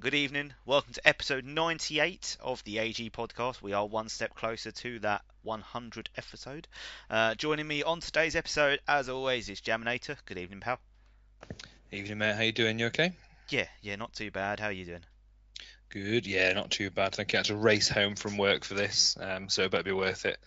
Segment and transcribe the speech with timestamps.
[0.00, 0.54] Hello and good good evening.
[0.64, 3.62] Welcome to episode 98 of the AG podcast.
[3.62, 6.68] We are one step closer to that 100 episode.
[7.10, 10.16] Uh, joining me on today's episode, as always, is Jaminator.
[10.24, 10.78] Good evening, pal.
[11.90, 12.36] Evening, mate.
[12.36, 12.78] How you doing?
[12.78, 13.12] You okay?
[13.48, 14.60] Yeah, yeah, not too bad.
[14.60, 15.04] How are you doing?
[15.90, 16.26] Good.
[16.26, 17.14] Yeah, not too bad.
[17.14, 17.38] Thank you.
[17.38, 20.26] I had to race home from work for this, um, so it better be worth
[20.26, 20.38] it.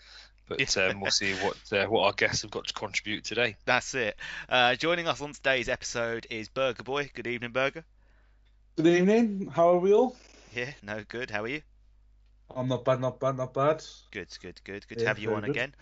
[0.48, 3.56] But um, we'll see what uh, what our guests have got to contribute today.
[3.66, 4.16] That's it.
[4.48, 7.10] Uh, joining us on today's episode is Burger Boy.
[7.12, 7.84] Good evening, Burger.
[8.74, 9.52] Good evening.
[9.54, 10.16] How are we all?
[10.54, 11.30] Yeah, no, good.
[11.30, 11.60] How are you?
[12.56, 13.84] I'm not bad, not bad, not bad.
[14.10, 14.88] Good, good, good.
[14.88, 15.50] Good to have you on good.
[15.50, 15.74] again.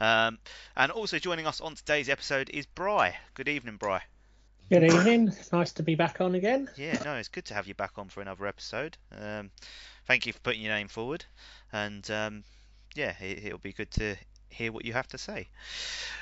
[0.00, 0.38] Um,
[0.76, 3.14] and also joining us on today's episode is Bry.
[3.34, 4.02] Good evening, Bry.
[4.70, 5.32] Good evening.
[5.52, 6.68] Nice to be back on again.
[6.76, 8.98] Yeah, no, it's good to have you back on for another episode.
[9.16, 9.52] Um,
[10.06, 11.24] thank you for putting your name forward,
[11.72, 12.42] and um,
[12.96, 14.16] yeah, it, will be good to
[14.52, 15.48] hear what you have to say.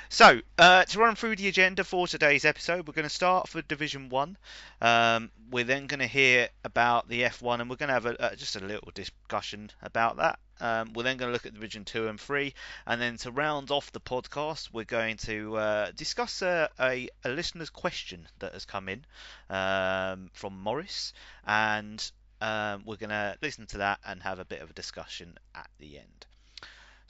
[0.09, 3.61] So, uh, to run through the agenda for today's episode, we're going to start for
[3.61, 4.37] Division 1.
[4.81, 8.21] Um, we're then going to hear about the F1 and we're going to have a,
[8.21, 10.39] uh, just a little discussion about that.
[10.59, 12.53] Um, we're then going to look at Division 2 and 3.
[12.85, 17.29] And then to round off the podcast, we're going to uh, discuss a, a, a,
[17.29, 19.05] listener's question that has come in
[19.49, 21.13] um, from Morris.
[21.47, 25.37] And um, we're going to listen to that and have a bit of a discussion
[25.55, 26.25] at the end.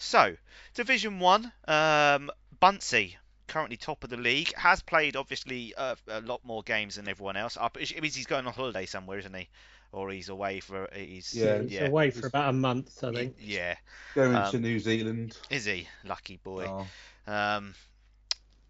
[0.02, 0.35] So,
[0.73, 6.44] Division 1, um, Bunsey, currently top of the league, has played obviously uh, a lot
[6.44, 7.55] more games than everyone else.
[7.80, 9.47] It means he's going on holiday somewhere, isn't he?
[9.91, 11.85] Or he's away for he's yeah, he's yeah.
[11.85, 13.35] away for about a month, I think.
[13.39, 13.75] Yeah,
[14.16, 15.38] going um, to New Zealand.
[15.52, 16.66] Is he lucky boy?
[16.67, 17.31] Oh.
[17.31, 17.75] Um,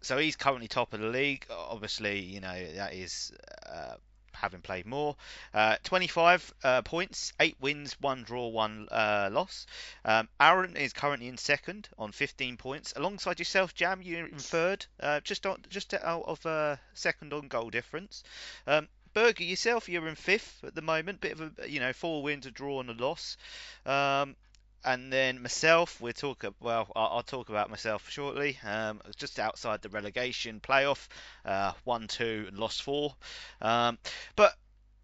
[0.02, 1.46] so he's currently top of the league.
[1.50, 3.32] Obviously, you know that is
[3.66, 3.94] uh,
[4.34, 5.16] having played more.
[5.54, 9.66] Uh, 25 uh, points, 8 wins, 1 draw, 1 uh, loss.
[10.04, 12.92] Um, Aaron is currently in second on 15 points.
[12.96, 17.48] Alongside yourself, Jam, you're in third, uh, just, on, just out of uh, second on
[17.48, 18.22] goal difference.
[18.66, 21.20] Um, Burger, yourself, you're in fifth at the moment.
[21.20, 23.36] Bit of a, you know, four wins, a draw, and a loss.
[23.84, 24.36] Um,
[24.84, 26.44] and then myself, we'll talk.
[26.60, 28.58] Well, I'll, I'll talk about myself shortly.
[28.64, 31.08] Um, just outside the relegation playoff,
[31.44, 33.14] uh, one, two, and lost four.
[33.60, 33.98] Um,
[34.36, 34.54] but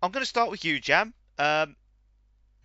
[0.03, 1.15] I'm going to start with you, Jam.
[1.39, 1.77] Um,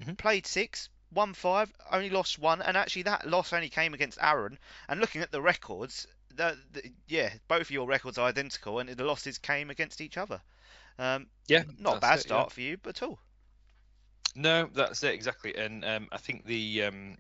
[0.02, 0.14] mm-hmm.
[0.14, 4.58] Played six, won five, only lost one, and actually that loss only came against Aaron.
[4.90, 8.90] And looking at the records, the, the, yeah, both of your records are identical, and
[8.90, 10.42] the losses came against each other.
[11.00, 12.54] Um, yeah, not a bad it, start yeah.
[12.54, 13.20] for you, but at all.
[14.36, 17.18] No, that's it exactly, and um, I think the um,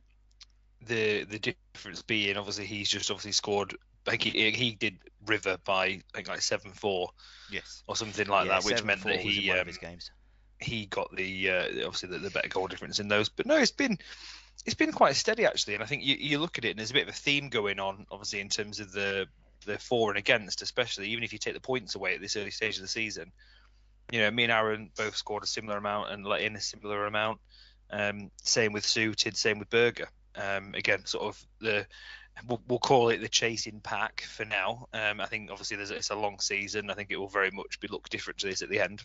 [0.81, 3.75] the the difference being obviously he's just obviously scored.
[4.05, 7.09] Like he, he did River by I think like seven four,
[7.51, 9.67] yes, or something like yeah, that, which meant that he um,
[10.59, 13.29] he got the uh, obviously the, the, better goal difference in those.
[13.29, 13.97] But no, it's been
[14.65, 16.91] it's been quite steady actually, and I think you, you look at it and there's
[16.91, 19.27] a bit of a theme going on, obviously in terms of the
[19.65, 22.51] the for and against, especially even if you take the points away at this early
[22.51, 23.31] stage of the season
[24.11, 27.05] you know, me and Aaron both scored a similar amount and let in a similar
[27.05, 27.39] amount.
[27.89, 30.09] Um, same with Suited, same with Burger.
[30.35, 31.85] Um, again, sort of the
[32.47, 34.87] we'll, we'll, call it the chasing pack for now.
[34.93, 36.89] Um, I think obviously there's it's a long season.
[36.89, 39.03] I think it will very much be look different to this at the end.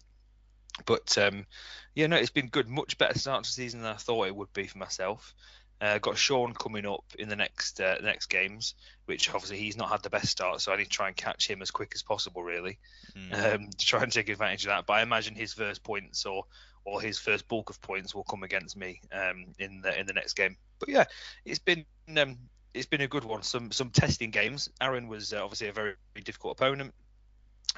[0.87, 1.47] But um,
[1.95, 2.69] yeah, no, it's been good.
[2.69, 5.35] Much better start to season than I thought it would be for myself.
[5.81, 8.75] Uh, got Sean coming up in the next uh, next games,
[9.05, 11.49] which obviously he's not had the best start, so I need to try and catch
[11.49, 12.79] him as quick as possible, really,
[13.17, 13.55] mm.
[13.55, 14.87] um, to try and take advantage of that.
[14.87, 16.45] But I imagine his first points or
[16.85, 20.15] or his first bulk of points will come against me um, in the in the
[20.15, 20.57] next game.
[20.81, 21.05] But yeah,
[21.45, 21.85] it's been
[22.17, 22.39] um,
[22.75, 23.43] it's been a good one.
[23.43, 24.71] Some some testing games.
[24.81, 26.95] Aaron was uh, obviously a very, very difficult opponent.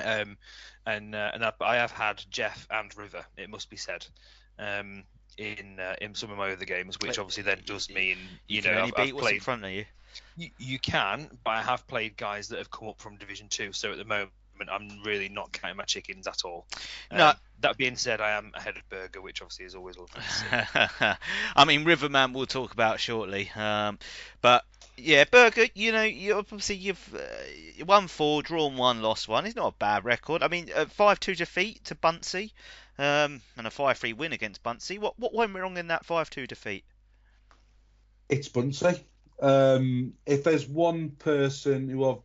[0.03, 0.37] Um,
[0.87, 3.25] and uh, and I, I have had Jeff and River.
[3.37, 4.07] It must be said.
[4.59, 5.05] Um,
[5.41, 8.63] in uh, in some of my other games, which obviously then does mean you, you
[8.63, 9.85] know I've, I've played in front of you.
[10.37, 10.51] you.
[10.59, 13.73] You can, but I have played guys that have come up from Division Two.
[13.73, 14.31] So at the moment,
[14.71, 16.67] I'm really not counting my chickens at all.
[17.11, 17.29] No.
[17.29, 20.23] Um, that being said, I am ahead of Burger, which obviously is always lovely.
[21.57, 23.99] I mean, Riverman we'll talk about shortly, um,
[24.41, 24.65] but
[24.97, 29.47] yeah, Burger, you know, you obviously you've uh, won four, drawn one, lost one.
[29.47, 30.43] It's not a bad record.
[30.43, 32.53] I mean, uh, five two defeat to Bunsey
[33.01, 34.99] um, and a 5 3 win against Buncey.
[34.99, 36.85] What, what went wrong in that 5 2 defeat?
[38.29, 39.03] It's Buncey.
[39.41, 42.19] Um, if there's one person who I've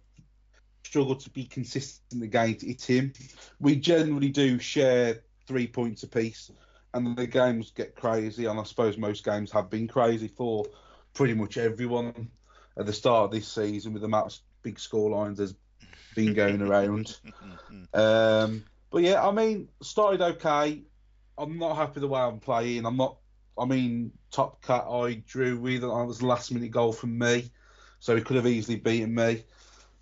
[0.84, 3.14] struggled to be consistent against, it's him.
[3.60, 6.52] We generally do share three points apiece,
[6.94, 8.46] and the games get crazy.
[8.46, 10.66] And I suppose most games have been crazy for
[11.14, 12.30] pretty much everyone
[12.78, 15.56] at the start of this season with the amount of big score lines there's
[16.16, 17.18] been going around.
[17.94, 18.66] um,
[18.96, 20.82] but yeah, I mean, started okay.
[21.38, 22.86] I'm not happy the way I'm playing.
[22.86, 23.18] I'm not.
[23.60, 25.82] I mean, top cat I drew with.
[25.82, 27.52] That was last minute goal from me,
[28.00, 29.44] so he could have easily beaten me.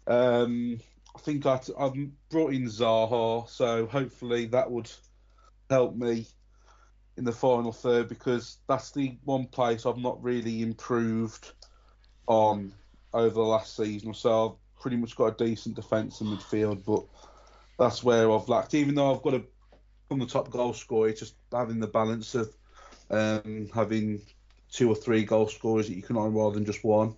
[0.06, 0.80] Um,
[1.16, 1.96] I think I have
[2.30, 4.92] brought in Zaha, so hopefully that would
[5.72, 6.28] help me
[7.18, 11.52] in the final third because that's the one place I've not really improved
[12.28, 12.72] on
[13.12, 14.14] over the last season.
[14.14, 17.06] So I've pretty much got a decent defence in midfield, but
[17.78, 18.74] that's where I've lacked.
[18.74, 19.44] Even though I've got a
[20.10, 22.56] from the top goal scorer, just having the balance of
[23.10, 24.22] um, having
[24.72, 27.16] two or three goal scorers that you can on rather than just one.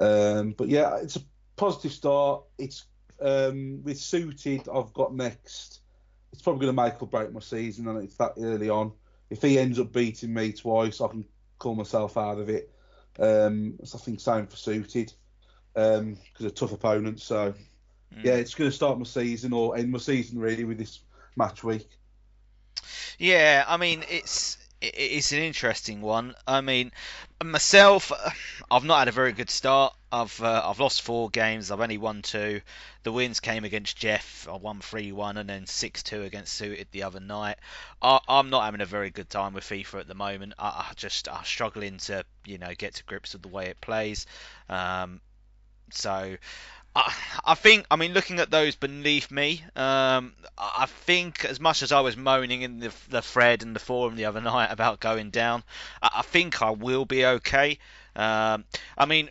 [0.00, 1.20] Um, but yeah, it's a
[1.56, 2.42] positive start.
[2.58, 2.86] It's
[3.20, 4.68] um, with suited.
[4.68, 5.80] I've got next.
[6.32, 8.92] It's probably going to make or break my season, and it's that early on.
[9.30, 11.24] If he ends up beating me twice, I can
[11.58, 12.70] call myself out of it.
[13.18, 15.12] Um, so I think same for suited
[15.72, 17.20] because um, a tough opponent.
[17.20, 17.54] So
[18.16, 18.24] mm.
[18.24, 21.00] yeah, it's going to start my season or end my season really with this
[21.36, 21.88] match week.
[23.18, 24.58] Yeah, I mean it's
[24.92, 26.34] it's an interesting one.
[26.46, 26.92] I mean,
[27.42, 28.12] myself,
[28.70, 29.94] I've not had a very good start.
[30.12, 31.70] I've uh, I've lost four games.
[31.70, 32.60] I've only won two.
[33.02, 34.46] The wins came against Jeff.
[34.48, 37.56] I won three one and then six two against Suited the other night.
[38.00, 40.54] I, am not having a very good time with FIFA at the moment.
[40.58, 43.80] I, I, just I'm struggling to you know get to grips with the way it
[43.80, 44.26] plays.
[44.68, 45.20] Um,
[45.90, 46.36] so
[46.96, 51.90] I, think, I mean, looking at those beneath me, um, I think as much as
[51.90, 55.30] I was moaning in the, the thread and the forum the other night about going
[55.30, 55.64] down,
[56.02, 57.78] I, I think I will be okay.
[58.14, 58.64] Um,
[58.96, 59.30] I mean,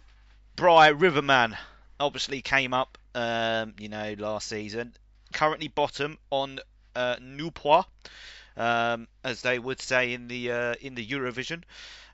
[0.56, 1.58] Bry Riverman
[2.00, 4.94] obviously came up, um, you know, last season.
[5.32, 6.60] Currently bottom on
[6.96, 7.88] uh, nul points,
[8.58, 11.64] um, as they would say in the uh, in the Eurovision.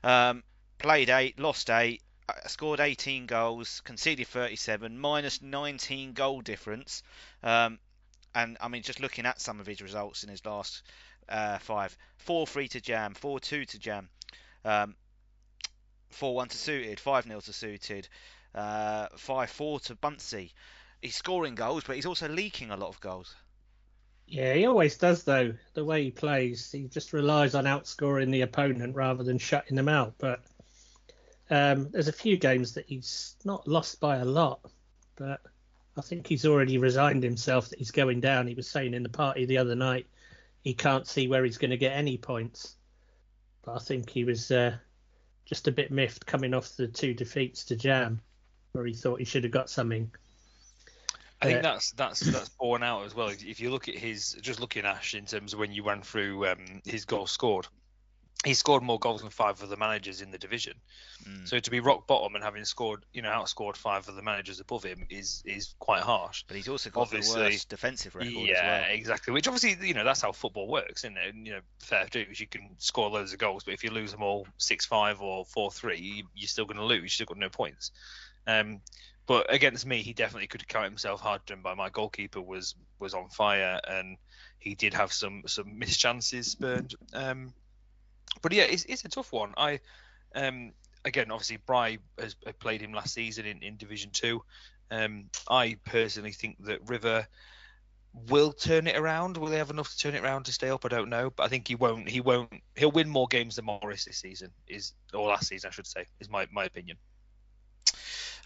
[0.02, 0.42] Um,
[0.78, 2.02] played eight, lost eight,
[2.46, 7.02] scored 18 goals, conceded 37, minus 19 goal difference.
[7.42, 7.78] Um,
[8.34, 10.82] and I mean, just looking at some of his results in his last
[11.28, 14.08] uh, five 4 3 to Jam, 4 2 to Jam,
[14.64, 14.94] um,
[16.10, 18.08] 4 1 to Suited, 5 0 to Suited,
[18.54, 20.52] uh, 5 4 to Bunsey.
[21.02, 23.34] He's scoring goals, but he's also leaking a lot of goals.
[24.26, 25.54] Yeah, he always does though.
[25.74, 29.88] The way he plays, he just relies on outscoring the opponent rather than shutting them
[29.88, 30.14] out.
[30.18, 30.42] But
[31.50, 34.60] um, there's a few games that he's not lost by a lot,
[35.16, 35.40] but
[35.96, 38.46] I think he's already resigned himself that he's going down.
[38.46, 40.06] He was saying in the party the other night
[40.62, 42.76] he can't see where he's going to get any points.
[43.62, 44.76] But I think he was uh,
[45.44, 48.20] just a bit miffed coming off the two defeats to Jam,
[48.72, 50.10] where he thought he should have got something.
[51.42, 53.28] I think that's that's that's borne out as well.
[53.28, 56.46] If you look at his, just looking Ash in terms of when you ran through
[56.46, 57.66] um, his goals scored,
[58.44, 60.72] he scored more goals than five of the managers in the division.
[61.28, 61.46] Mm.
[61.46, 64.60] So to be rock bottom and having scored, you know, outscored five of the managers
[64.60, 66.44] above him is is quite harsh.
[66.46, 68.32] But he's also got obviously, the worst defensive record.
[68.32, 68.90] Yeah, well.
[68.90, 69.34] exactly.
[69.34, 71.34] Which obviously, you know, that's how football works, isn't it?
[71.34, 74.12] And, you know, fair dues, you can score loads of goals, but if you lose
[74.12, 77.02] them all six five or four three, you're still going to lose.
[77.02, 77.90] You've still got no points.
[78.46, 78.80] Um,
[79.26, 81.74] but against me, he definitely could count himself hard done by.
[81.74, 84.16] My goalkeeper was was on fire, and
[84.58, 86.94] he did have some some missed chances spurned.
[87.12, 87.52] Um,
[88.42, 89.54] but yeah, it's, it's a tough one.
[89.56, 89.80] I
[90.34, 90.72] um,
[91.04, 94.42] again, obviously, Bry has played him last season in, in Division Two.
[94.90, 97.26] Um, I personally think that River
[98.28, 99.36] will turn it around.
[99.36, 100.84] Will they have enough to turn it around to stay up?
[100.84, 102.08] I don't know, but I think he won't.
[102.08, 102.52] He won't.
[102.76, 104.50] He'll win more games than Morris this season.
[104.66, 106.06] Is or last season, I should say.
[106.18, 106.96] Is my my opinion.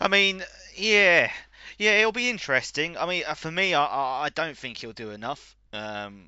[0.01, 0.43] I mean,
[0.75, 1.31] yeah,
[1.79, 2.97] yeah, it'll be interesting.
[2.97, 3.85] I mean, uh, for me, I
[4.25, 6.27] I don't think he'll do enough um,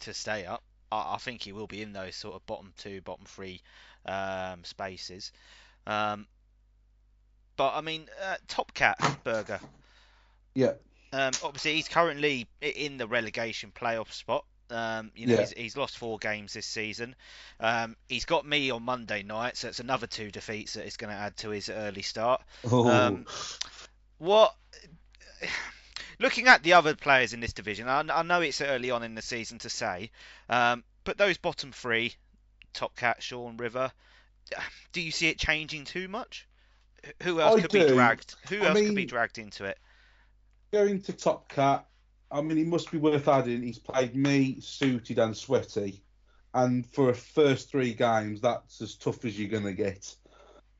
[0.00, 0.62] to stay up.
[0.90, 3.60] I, I think he will be in those sort of bottom two, bottom three
[4.06, 5.32] um, spaces.
[5.86, 6.26] Um,
[7.56, 9.60] but I mean, uh, Top Cat Burger.
[10.54, 10.72] Yeah.
[11.12, 14.44] Um, obviously, he's currently in the relegation playoff spot.
[14.70, 15.40] Um, you know, yeah.
[15.40, 17.16] he's, he's, lost four games this season.
[17.58, 21.12] Um, he's got me on Monday night, so it's another two defeats that is going
[21.12, 22.40] to add to his early start.
[22.70, 22.88] Oh.
[22.88, 23.26] Um,
[24.18, 24.54] what?
[26.20, 29.14] Looking at the other players in this division, I, I know it's early on in
[29.14, 30.10] the season to say,
[30.48, 32.14] um, but those bottom three,
[32.72, 33.90] Top Cat, Sean River,
[34.92, 36.46] do you see it changing too much?
[37.22, 37.86] Who else I could do.
[37.86, 38.36] be dragged?
[38.50, 39.78] Who I else mean, could be dragged into it?
[40.70, 41.86] Going to Top Cat,
[42.30, 43.62] I mean, it must be worth adding.
[43.62, 46.02] He's played me, suited, and sweaty,
[46.54, 50.14] and for a first three games, that's as tough as you're gonna get.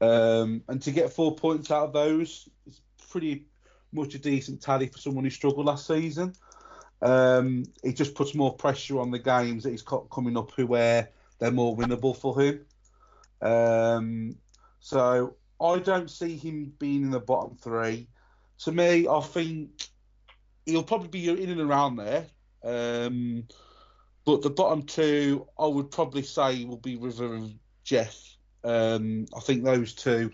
[0.01, 2.81] Um, and to get four points out of those, it's
[3.11, 3.47] pretty
[3.93, 6.35] much a decent tally for someone who struggled last season.
[7.03, 11.11] Um, it just puts more pressure on the games that he's got coming up, where
[11.39, 12.67] they're more winnable for him.
[13.41, 14.37] Um,
[14.81, 18.07] so I don't see him being in the bottom three.
[18.65, 19.89] To me, I think
[20.67, 22.27] he'll probably be in and around there.
[22.63, 23.45] Um,
[24.25, 28.37] but the bottom two, I would probably say, will be River and Jeff.
[28.63, 30.33] Um, I think those two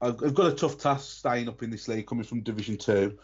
[0.00, 3.18] I've got a tough task staying up in this league, coming from Division Two.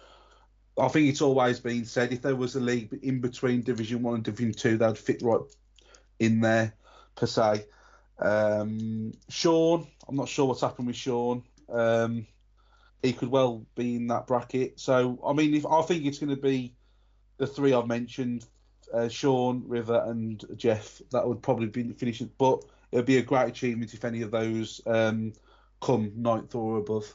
[0.78, 4.16] I think it's always been said if there was a league in between Division One
[4.16, 5.40] and Division Two, they'd fit right
[6.18, 6.74] in there
[7.14, 7.66] per se.
[8.18, 11.42] Um, Sean, I'm not sure what's happened with Sean.
[11.68, 12.26] Um,
[13.02, 14.80] he could well be in that bracket.
[14.80, 16.74] So I mean, if I think it's going to be
[17.36, 18.46] the three I've mentioned,
[18.94, 22.30] uh, Sean, River, and Jeff, that would probably be finishing.
[22.38, 25.32] But it would be a great achievement if any of those um,
[25.82, 27.14] come ninth or above.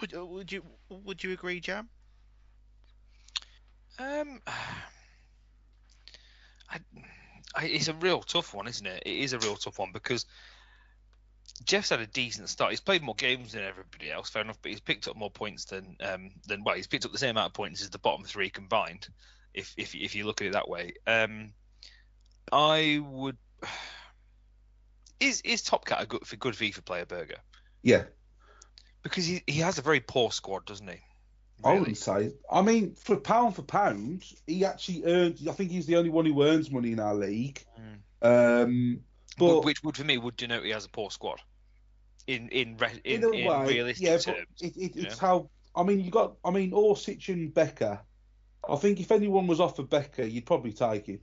[0.00, 1.88] Would, uh, would you would you agree, Jam?
[3.98, 4.40] Um,
[6.70, 6.78] I,
[7.56, 9.02] I, it's a real tough one, isn't it?
[9.04, 10.24] It is a real tough one because
[11.64, 12.70] Jeff's had a decent start.
[12.70, 15.64] He's played more games than everybody else, fair enough, but he's picked up more points
[15.64, 18.24] than um, than well, he's picked up the same amount of points as the bottom
[18.24, 19.08] three combined.
[19.52, 21.52] If if if you look at it that way, um,
[22.52, 23.36] I would.
[25.20, 27.38] Is is Top Cat a good for good FIFA player, Burger?
[27.82, 28.04] Yeah,
[29.02, 31.00] because he he has a very poor squad, doesn't he?
[31.64, 31.76] Really?
[31.76, 32.32] I wouldn't say.
[32.50, 35.46] I mean, for pound for pound, he actually earns.
[35.46, 37.64] I think he's the only one who earns money in our league.
[38.22, 38.62] Mm.
[38.62, 39.00] Um,
[39.38, 41.40] but, which would for me would denote he has a poor squad.
[42.26, 45.26] In in in, in, in way, realistic yeah, terms, it, it, it's know?
[45.26, 45.50] how.
[45.74, 46.34] I mean, you got.
[46.44, 48.00] I mean, Orsic and Becker.
[48.68, 51.20] I think if anyone was offered Becker, you'd probably take him.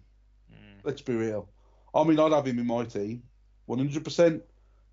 [0.51, 0.79] Mm.
[0.83, 1.49] Let's be real.
[1.93, 3.23] I mean, I'd have him in my team,
[3.69, 4.41] 100%.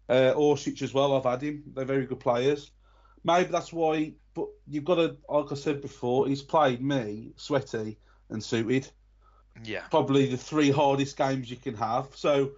[0.09, 1.17] Uh, Orsic as well.
[1.17, 1.63] I've had him.
[1.75, 2.71] They're very good players.
[3.25, 7.99] Maybe that's why but you've got to, like I said before, he's played me, Sweaty,
[8.31, 8.89] and Suited.
[9.63, 9.83] Yeah.
[9.91, 12.09] Probably the three hardest games you can have.
[12.15, 12.53] So,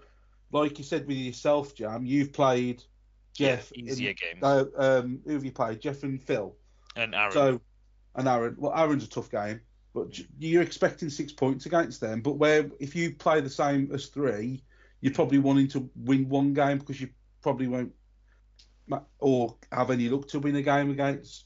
[0.52, 2.82] like you said with yourself, Jam, you've played
[3.32, 3.72] Jeff.
[3.74, 4.42] Yeah, easier in, games.
[4.42, 5.80] Uh, um, who have you played?
[5.80, 6.54] Jeff and Phil.
[6.94, 7.32] And Aaron.
[7.32, 7.60] So,
[8.14, 8.54] and Aaron.
[8.56, 9.60] Well, Aaron's a tough game,
[9.92, 12.20] but you're expecting six points against them.
[12.20, 14.62] But where if you play the same as three,
[15.04, 17.10] you're probably wanting to win one game because you
[17.42, 17.92] probably won't
[19.18, 21.44] or have any luck to win a game against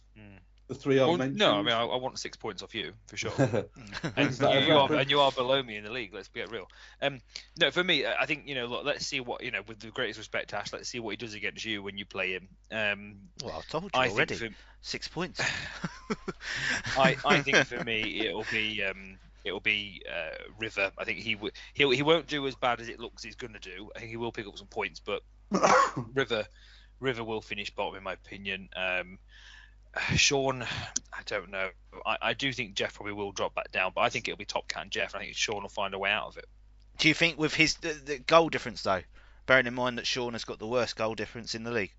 [0.69, 1.38] the three well, mentioned.
[1.38, 3.33] No, I mean I, I, want six points off you for sure.
[4.17, 6.12] and, you, you are, and, you are, below me in the league.
[6.12, 6.69] Let's get real.
[7.00, 7.21] Um,
[7.59, 8.67] no, for me, I think you know.
[8.67, 9.62] Look, let's see what you know.
[9.67, 12.33] With the greatest respect, Ash, let's see what he does against you when you play
[12.33, 12.49] him.
[12.71, 14.35] Um, well, I've told you I already.
[14.35, 14.50] For,
[14.81, 15.41] six points.
[16.97, 20.90] I, I think for me it'll be um, it'll be uh, River.
[20.99, 23.54] I think he w- he he won't do as bad as it looks he's going
[23.54, 23.90] to do.
[23.95, 25.23] I think he will pick up some points, but
[26.14, 26.47] River
[27.00, 28.68] River will finish bottom in my opinion.
[28.75, 29.18] Um,
[30.14, 31.71] Sean, I don't know.
[32.04, 34.45] I, I do think Jeff probably will drop back down, but I think it'll be
[34.45, 35.14] Top Cat and Jeff.
[35.14, 36.47] I think Sean will find a way out of it.
[36.99, 39.02] Do you think with his the, the goal difference though,
[39.47, 41.92] bearing in mind that Sean has got the worst goal difference in the league?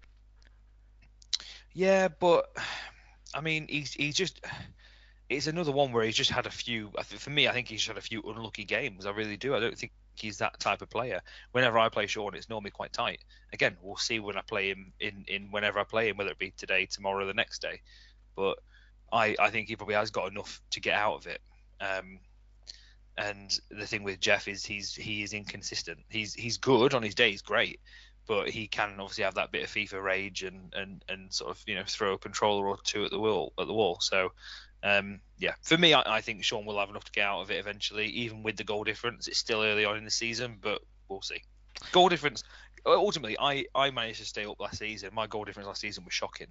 [1.73, 2.49] Yeah, but
[3.33, 4.45] I mean, he's he's just
[5.29, 6.91] it's another one where he's just had a few.
[7.03, 9.05] For me, I think he's had a few unlucky games.
[9.05, 9.55] I really do.
[9.55, 11.21] I don't think he's that type of player.
[11.51, 13.19] Whenever I play Sean, it's normally quite tight.
[13.53, 16.39] Again, we'll see when I play him in, in whenever I play him, whether it
[16.39, 17.81] be today, tomorrow, the next day.
[18.35, 18.57] But
[19.13, 21.41] I, I think he probably has got enough to get out of it.
[21.79, 22.19] Um,
[23.17, 25.99] and the thing with Jeff is he's he is inconsistent.
[26.09, 27.81] He's he's good on his day, he's great,
[28.27, 31.61] but he can obviously have that bit of FIFA rage and, and, and sort of
[31.67, 33.97] you know throw a controller or two at the wall at the wall.
[33.99, 34.31] So
[34.83, 37.51] um, yeah, for me, I, I, think Sean will have enough to get out of
[37.51, 39.27] it eventually, even with the goal difference.
[39.27, 41.41] It's still early on in the season, but we'll see.
[41.91, 42.43] Goal difference.
[42.85, 45.09] Ultimately, I, I managed to stay up last season.
[45.13, 46.47] My goal difference last season was shocking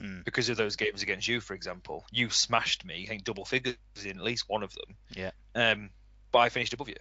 [0.00, 0.24] mm.
[0.24, 2.04] because of those games against you, for example.
[2.12, 4.96] You smashed me, I think double figures in at least one of them.
[5.10, 5.30] Yeah.
[5.54, 5.90] Um,
[6.30, 6.96] but I finished above you.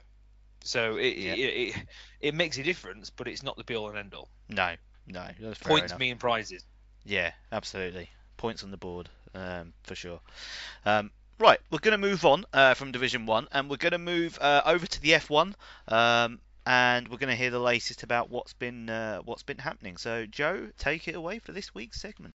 [0.63, 1.33] So it, yeah.
[1.33, 1.75] it, it,
[2.21, 4.29] it makes a difference, but it's not the be all and end all.
[4.49, 4.75] No,
[5.07, 5.27] no.
[5.61, 6.63] Points mean prizes.
[7.03, 8.09] Yeah, absolutely.
[8.37, 10.19] Points on the board um, for sure.
[10.85, 13.97] Um, right, we're going to move on uh, from Division One, and we're going to
[13.97, 15.53] move uh, over to the F1,
[15.87, 19.97] um, and we're going to hear the latest about what's been uh, what's been happening.
[19.97, 22.33] So, Joe, take it away for this week's segment.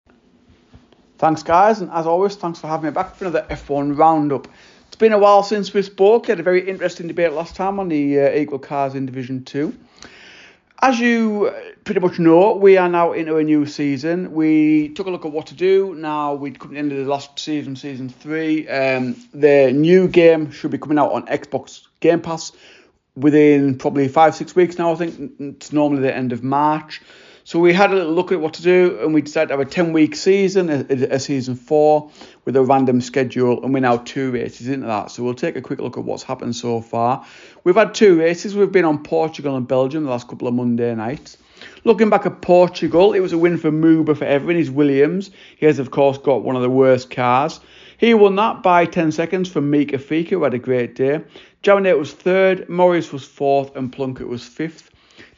[1.18, 4.48] Thanks, guys, and as always, thanks for having me back for another F1 roundup.
[4.88, 6.26] It's been a while since we spoke.
[6.26, 9.44] We had a very interesting debate last time on the uh, Equal Cars in Division
[9.44, 9.74] Two.
[10.82, 11.52] As you
[11.84, 14.32] pretty much know, we are now into a new season.
[14.32, 15.94] We took a look at what to do.
[15.94, 18.68] Now we'd come to the end of the last season, season three.
[18.68, 22.52] Um, the new game should be coming out on Xbox Game Pass
[23.16, 24.92] within probably five, six weeks now.
[24.92, 27.00] I think it's normally the end of March.
[27.46, 29.60] So we had a little look at what to do, and we decided to have
[29.60, 32.10] a 10 week season, a, a, season four,
[32.44, 35.12] with a random schedule, and we're now two races into that.
[35.12, 37.24] So we'll take a quick look at what's happened so far.
[37.62, 38.56] We've had two races.
[38.56, 41.38] We've been on Portugal and Belgium the last couple of Monday nights.
[41.84, 44.56] Looking back at Portugal, it was a win for Muba for Everin.
[44.56, 45.30] He's Williams.
[45.56, 47.60] He has, of course, got one of the worst cars.
[47.96, 51.22] He won that by 10 seconds from Mika Fika, who had a great day.
[51.62, 54.85] Jaminator was third, Morris was fourth, and Plunkett was fifth.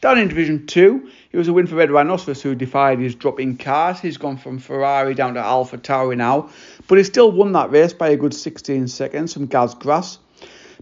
[0.00, 3.56] Down in Division 2, it was a win for Red Rhinoceros who defied his dropping
[3.56, 3.98] cars.
[3.98, 6.50] He's gone from Ferrari down to Alpha Tauri now,
[6.86, 10.20] but he still won that race by a good 16 seconds from Gaz Grass.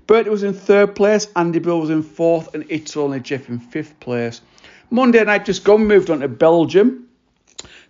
[0.06, 3.58] Bertie was in third place, Andy Bill was in fourth, and It's Only Jeff in
[3.58, 4.42] fifth place.
[4.90, 7.08] Monday night just gone, moved on to Belgium.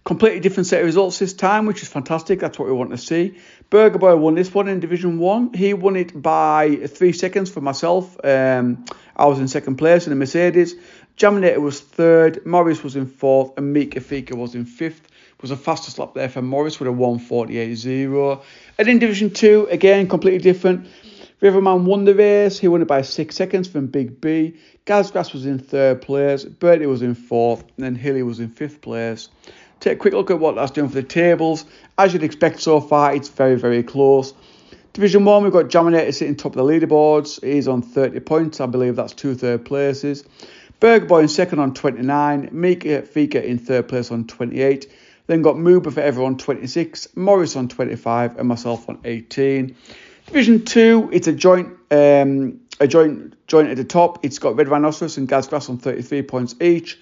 [0.05, 2.39] Completely different set of results this time, which is fantastic.
[2.39, 3.37] That's what we want to see.
[3.71, 5.55] Burger Boy won this one in Division 1.
[5.55, 8.17] He won it by three seconds for myself.
[8.25, 8.85] Um,
[9.17, 10.77] I was in second place in the Mercedes.
[11.17, 15.07] Jaminator was third, Morris was in fourth, and Mika Fika was in fifth.
[15.07, 18.43] It was a faster lap there for Morris with a 148.0.
[18.79, 20.87] And in Division 2, again, completely different.
[21.41, 22.59] Riverman won the race.
[22.59, 24.57] He won it by six seconds from Big B.
[24.85, 26.45] Gazgrass was in third place.
[26.45, 27.61] Bertie was in fourth.
[27.61, 29.31] And then Hilly was in fifth place.
[29.81, 31.65] Take a quick look at what that's doing for the tables.
[31.97, 34.35] As you'd expect so far, it's very, very close.
[34.95, 37.43] Division 1, we've got Jaminator sitting top of the leaderboards.
[37.45, 38.61] He's on 30 points.
[38.61, 40.25] I believe that's two third places.
[40.81, 44.93] Burger Boy in second on 29, Mika Fika in third place on 28.
[45.27, 49.75] Then got Moober for everyone 26, Morris on 25, and myself on 18.
[50.27, 54.25] Division 2, it's a joint um, a joint joint at the top.
[54.25, 56.99] It's got Red Rhinoceros and Gazgrass on 33 points each.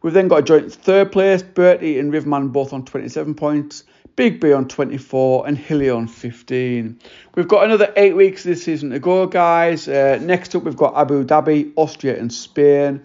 [0.00, 3.84] We've then got a joint third place, Bertie and Riverman both on 27 points.
[4.14, 6.98] Big B on 24 and Hilly on 15.
[7.34, 9.88] We've got another eight weeks this season to go, guys.
[9.88, 13.02] Uh, next up, we've got Abu Dhabi, Austria, and Spain.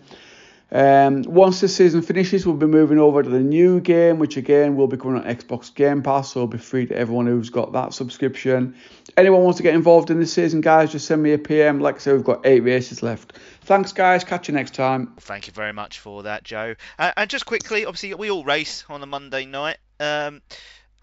[0.70, 4.76] Um, once the season finishes, we'll be moving over to the new game, which again
[4.76, 7.72] will be coming on Xbox Game Pass, so it'll be free to everyone who's got
[7.74, 8.76] that subscription.
[9.16, 11.80] Anyone wants to get involved in this season, guys, just send me a PM.
[11.80, 13.34] Like I said, we've got eight races left.
[13.62, 14.26] Thanks, guys.
[14.26, 15.14] Catch you next time.
[15.22, 16.76] Thank you very much for that, Joe.
[17.00, 19.78] Uh, and just quickly, obviously, we all race on a Monday night.
[20.00, 20.42] Um,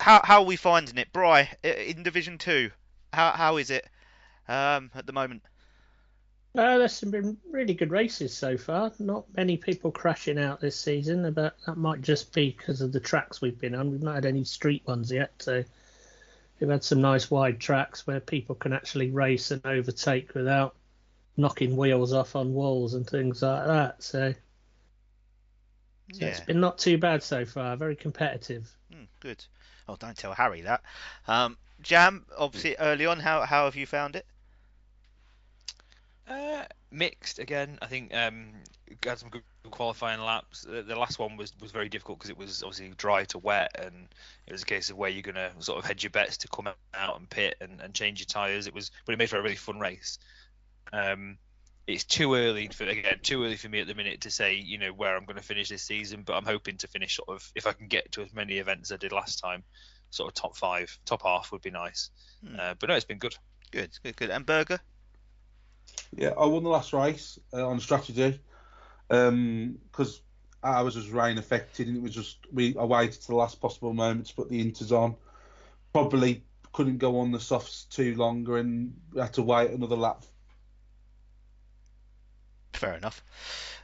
[0.00, 2.70] how how are we finding it, Bry, in Division Two?
[3.12, 3.86] How how is it
[4.48, 5.42] um, at the moment?
[6.56, 8.92] Uh, there's been really good races so far.
[9.00, 13.00] Not many people crashing out this season, but that might just be because of the
[13.00, 13.90] tracks we've been on.
[13.90, 15.64] We've not had any street ones yet, so
[16.60, 20.76] we've had some nice wide tracks where people can actually race and overtake without
[21.36, 24.00] knocking wheels off on walls and things like that.
[24.04, 24.32] So,
[26.12, 26.28] so yeah.
[26.28, 27.76] it's been not too bad so far.
[27.76, 28.70] Very competitive.
[28.92, 29.44] Mm, good.
[29.88, 30.82] Oh, don't tell Harry that.
[31.28, 34.26] Um, Jam, obviously early on, how how have you found it?
[36.26, 37.78] Uh, mixed again.
[37.82, 38.54] I think um,
[39.04, 40.62] had some good qualifying laps.
[40.62, 44.08] The, last one was, was very difficult because it was obviously dry to wet, and
[44.46, 46.68] it was a case of where you're to sort of hedge your bets to come
[46.94, 48.66] out and pit and, and change your tyres.
[48.66, 50.18] It was, but it made for a really fun race.
[50.92, 51.38] Um,
[51.86, 54.78] it's too early for again too early for me at the minute to say you
[54.78, 57.52] know where I'm going to finish this season, but I'm hoping to finish sort of
[57.54, 59.62] if I can get to as many events as I did last time,
[60.10, 62.10] sort of top five, top half would be nice.
[62.46, 62.56] Hmm.
[62.58, 63.36] Uh, but no, it's been good.
[63.70, 64.30] Good, good, good.
[64.30, 64.80] And Burger.
[66.16, 68.40] Yeah, I won the last race uh, on strategy
[69.08, 69.78] because um,
[70.62, 73.60] I was just rain affected and it was just we I waited to the last
[73.60, 75.16] possible moment to put the inters on.
[75.92, 80.24] Probably couldn't go on the softs too longer and had to wait another lap.
[82.74, 83.22] Fair enough.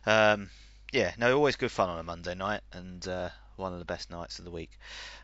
[0.07, 0.51] Um,
[0.93, 4.11] yeah, no, always good fun on a Monday night and uh, one of the best
[4.11, 4.71] nights of the week.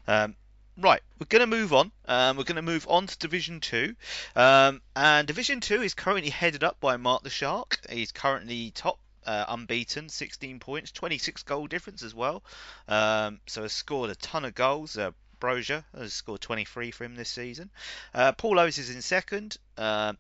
[0.07, 0.37] Um,
[0.79, 1.91] Right, we're going to move on.
[2.07, 3.97] Um, we're going to move on to Division 2.
[4.35, 7.81] Um, and Division 2 is currently headed up by Mark the Shark.
[7.89, 12.43] He's currently top, uh, unbeaten, 16 points, 26 goal difference as well.
[12.89, 14.99] Um, so has scored a ton of goals.
[14.99, 17.71] Uh, Broja has scored 23 for him this season.
[18.13, 19.57] Uh, Paul Lowes is in second.
[19.79, 20.13] Uh,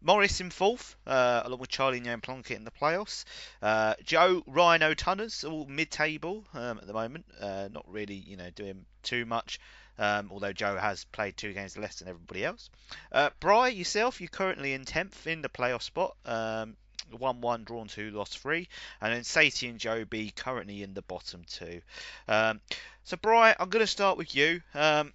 [0.00, 3.24] Morris in fourth, uh, along with Charlinho Plunkett in the playoffs.
[3.60, 8.50] Uh, Joe Rhino Tunners, all mid-table um, at the moment, uh, not really, you know,
[8.50, 9.58] doing too much
[9.98, 12.70] um, although Joe has played two games less than everybody else.
[13.10, 16.16] Uh, Bry, yourself, you're currently in 10th in the playoff spot.
[16.24, 16.76] Um,
[17.10, 18.68] 1 1, drawn 2, lost 3.
[19.00, 21.80] And then Saty and Joe B currently in the bottom two.
[22.28, 22.60] Um,
[23.04, 24.60] so, Bry, I'm going to start with you.
[24.74, 25.12] Um,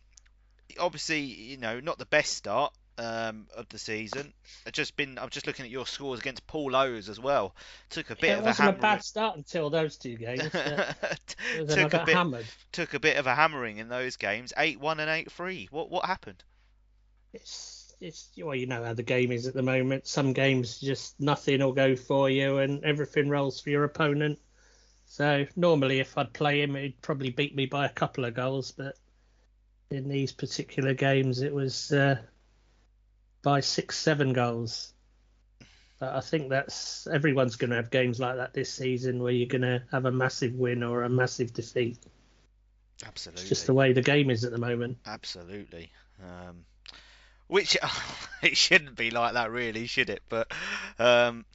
[0.79, 4.33] obviously, you know, not the best start um, of the season.
[4.65, 5.17] I've just been.
[5.17, 7.55] I'm just looking at your scores against Paul Lowes as well.
[7.89, 10.41] Took a bit yeah, of a wasn't a bad start until those two games.
[10.51, 12.15] took a bit.
[12.15, 12.45] Hammered.
[12.71, 14.53] Took a bit of a hammering in those games.
[14.57, 15.67] Eight one and eight three.
[15.71, 16.43] What what happened?
[17.33, 20.07] It's it's well, you know how the game is at the moment.
[20.07, 24.39] Some games just nothing will go for you, and everything rolls for your opponent.
[25.07, 28.71] So normally, if I'd play him, he'd probably beat me by a couple of goals,
[28.71, 28.97] but
[29.89, 31.91] in these particular games, it was.
[31.91, 32.17] Uh,
[33.43, 34.93] by six, seven goals.
[35.99, 39.47] But I think that's everyone's going to have games like that this season where you're
[39.47, 41.97] going to have a massive win or a massive defeat.
[43.05, 43.41] Absolutely.
[43.41, 44.97] It's just the way the game is at the moment.
[45.05, 45.91] Absolutely.
[46.21, 46.65] Um,
[47.47, 47.77] which
[48.41, 50.23] it shouldn't be like that, really, should it?
[50.29, 50.51] But
[50.97, 51.45] um,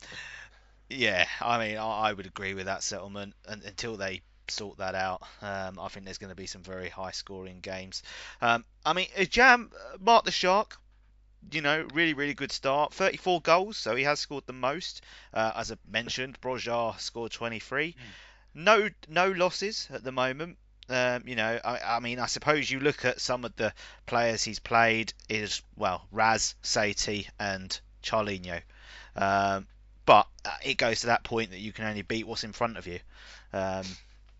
[0.91, 4.95] Yeah, I mean, I, I would agree with that settlement and, until they sort that
[4.95, 5.23] out.
[5.43, 8.03] Um, I think there's going to be some very high scoring games.
[8.41, 10.79] Um, I mean, Jam, uh, Mark the Shark,
[11.51, 12.93] you know, really, really good start.
[12.93, 15.03] 34 goals, so he has scored the most.
[15.33, 17.89] Uh, as I mentioned, Broja scored 23.
[17.89, 17.95] Mm.
[18.55, 20.59] No, no losses at the moment.
[20.91, 23.75] Um, you know, I, I, mean, I suppose you look at some of the
[24.07, 28.61] players he's played is well, Raz, Saïté, and Charlinho.
[29.15, 29.67] Um,
[30.07, 32.79] but uh, it goes to that point that you can only beat what's in front
[32.79, 33.01] of you.
[33.53, 33.85] Um,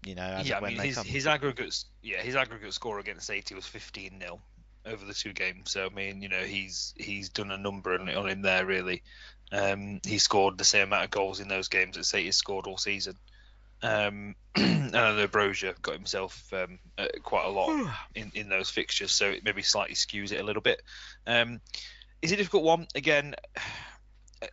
[0.07, 3.67] you know, yeah, I mean, his, his aggregate, yeah, his aggregate score against Saïté was
[3.67, 4.41] 15 0
[4.89, 5.71] over the two games.
[5.71, 9.03] So I mean, you know, he's he's done a number on, on him there really.
[9.51, 12.77] Um, he scored the same amount of goals in those games that Saïté scored all
[12.77, 13.15] season.
[13.83, 18.71] Um, and I know Broja got himself um, uh, quite a lot in, in those
[18.71, 20.83] fixtures, so it maybe slightly skews it a little bit.
[21.27, 21.61] Um,
[22.21, 22.89] it's a difficult one.
[22.95, 23.35] Again,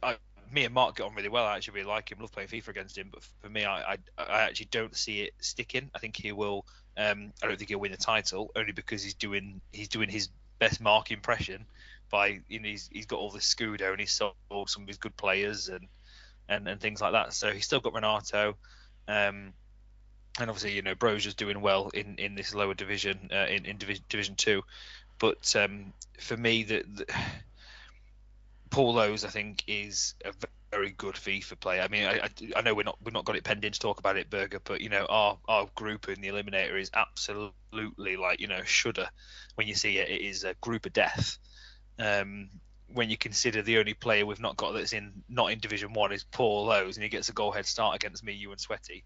[0.01, 0.17] I,
[0.51, 1.45] me and Mark get on really well.
[1.45, 2.19] I actually really like him.
[2.19, 3.09] Love playing FIFA against him.
[3.11, 5.89] But for me, I, I, I actually don't see it sticking.
[5.93, 6.65] I think he will.
[6.97, 10.29] Um, I don't think he'll win the title only because he's doing he's doing his
[10.59, 11.65] best Mark impression
[12.09, 14.35] by you know he's, he's got all this Scudo and he's sold
[14.69, 15.87] some of his good players and
[16.47, 17.33] and, and things like that.
[17.33, 18.55] So he's still got Renato.
[19.07, 19.53] Um,
[20.39, 23.77] and obviously, you know, Broja's doing well in, in this lower division, uh, in, in
[23.77, 24.63] division, division two.
[25.17, 27.05] But um, for me, the, the
[28.69, 30.33] Paul I think, is a
[30.75, 31.81] very good FIFA player.
[31.81, 33.99] I mean, I, I, know we're not we've not got it penned in to talk
[33.99, 38.39] about it, Burger, but you know, our our group in the Eliminator is absolutely like
[38.41, 39.07] you know shudder
[39.55, 40.09] when you see it.
[40.09, 41.37] It is a group of death.
[41.97, 42.49] Um,
[42.93, 46.11] when you consider the only player we've not got that's in not in Division One
[46.11, 49.05] is Paul Lowes, and he gets a goal head start against me, you and Sweaty.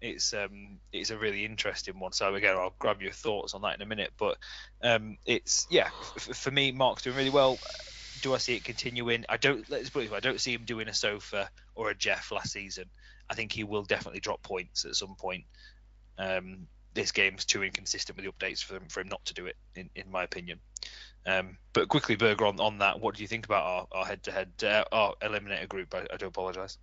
[0.00, 2.12] It's um it's a really interesting one.
[2.12, 4.12] So again, I'll grab your thoughts on that in a minute.
[4.18, 4.38] But
[4.82, 7.58] um, it's yeah, f- for me, Mark's doing really well
[8.22, 9.24] do I see it continuing?
[9.28, 9.68] I don't.
[9.70, 12.84] Let's put it I don't see him doing a Sofa or a Jeff last season.
[13.28, 15.44] I think he will definitely drop points at some point.
[16.18, 19.46] Um, this game's too inconsistent with the updates for him for him not to do
[19.46, 20.58] it, in, in my opinion.
[21.26, 24.52] Um, but quickly, Burger, on, on that, what do you think about our, our head-to-head,
[24.64, 25.94] uh, our eliminator group?
[25.94, 26.78] I, I do apologise.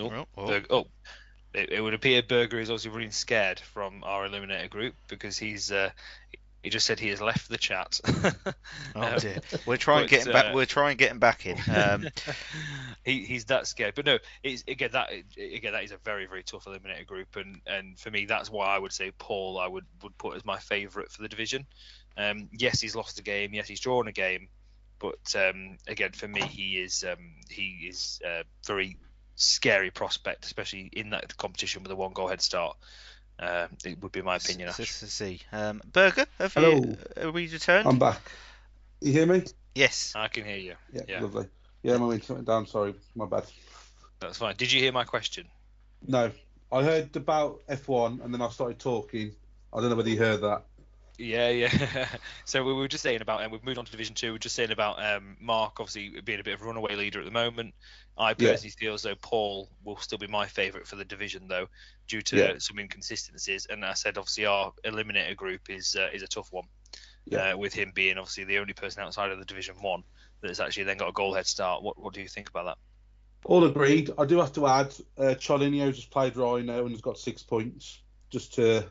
[0.00, 0.60] Oh, oh.
[0.70, 0.86] oh,
[1.54, 5.72] it, it, would appear Burger is also really scared from our eliminator group because he's
[5.72, 5.90] uh,
[6.62, 8.00] he just said he has left the chat.
[8.96, 9.38] oh dear.
[9.64, 10.54] We're trying but, getting uh, back.
[10.54, 11.56] We're trying getting back in.
[11.68, 12.08] Um,
[13.04, 14.18] he, he's that scared, but no.
[14.42, 18.10] It's again that again that is a very very tough eliminator group, and and for
[18.10, 21.22] me that's why I would say Paul I would would put as my favourite for
[21.22, 21.66] the division.
[22.16, 23.54] Um, yes, he's lost a game.
[23.54, 24.48] Yes, he's drawn a game,
[24.98, 28.96] but um, again for me he is um, he is uh, very
[29.38, 32.76] scary prospect, especially in that competition with a one goal head start.
[33.38, 34.72] Uh, it would be my opinion.
[34.72, 35.40] To see.
[35.52, 36.72] Um, Burger, have Hello.
[36.72, 37.86] you have we returned?
[37.86, 38.20] I'm back.
[39.00, 39.44] You hear me?
[39.74, 40.12] Yes.
[40.16, 40.74] I can hear you.
[40.92, 41.20] Yeah, yeah.
[41.22, 41.46] lovely.
[41.84, 42.66] Yeah, my internet went down.
[42.66, 43.44] Sorry, my bad.
[44.18, 44.56] That's fine.
[44.56, 45.46] Did you hear my question?
[46.06, 46.32] No,
[46.72, 49.32] I heard about F1 and then I started talking.
[49.72, 50.64] I don't know whether you heard that.
[51.18, 52.08] Yeah, yeah.
[52.44, 54.32] so we were just saying about, and we've moved on to Division Two.
[54.32, 57.24] We're just saying about um, Mark, obviously being a bit of a runaway leader at
[57.24, 57.74] the moment.
[58.16, 58.86] I personally yeah.
[58.86, 61.68] feel as though Paul will still be my favourite for the division, though,
[62.06, 62.52] due to yeah.
[62.58, 63.66] some inconsistencies.
[63.68, 66.66] And I said, obviously, our eliminator group is uh, is a tough one,
[67.26, 67.52] yeah.
[67.52, 70.04] uh, with him being obviously the only person outside of the Division One
[70.40, 71.82] that's actually then got a goal head start.
[71.82, 72.78] What what do you think about that?
[73.44, 74.10] All agreed.
[74.18, 78.02] I do have to add, uh, Charlinho just played Rhino and has got six points.
[78.30, 78.84] Just to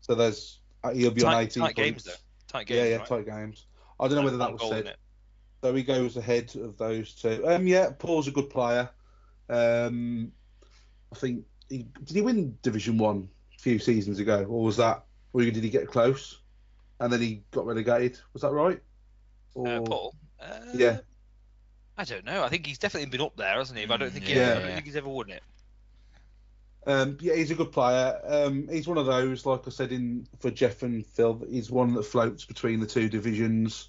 [0.00, 0.60] so there's
[0.92, 1.76] he'll be tight, on 18 tight points.
[1.76, 2.58] games though.
[2.58, 2.78] Tight games.
[2.78, 3.06] Yeah, yeah, right?
[3.06, 3.66] tight games.
[3.98, 4.96] I don't know whether that was said.
[5.62, 7.42] So he goes ahead of those two.
[7.46, 8.90] Um, yeah, Paul's a good player.
[9.48, 10.32] Um,
[11.12, 15.04] I think he, did he win Division One a few seasons ago, or was that,
[15.32, 16.40] or did he get close
[17.00, 18.18] and then he got relegated?
[18.32, 18.80] Was that right?
[19.56, 20.14] Uh, or, uh, Paul.
[20.40, 20.98] Uh, yeah.
[21.96, 22.42] I don't know.
[22.42, 23.86] I think he's definitely been up there, hasn't he?
[23.86, 24.50] But I don't think, he, yeah.
[24.50, 25.42] I don't think he's ever won it.
[26.86, 28.20] Um, yeah, he's a good player.
[28.24, 31.94] Um, he's one of those, like I said in for Jeff and Phil, he's one
[31.94, 33.88] that floats between the two divisions.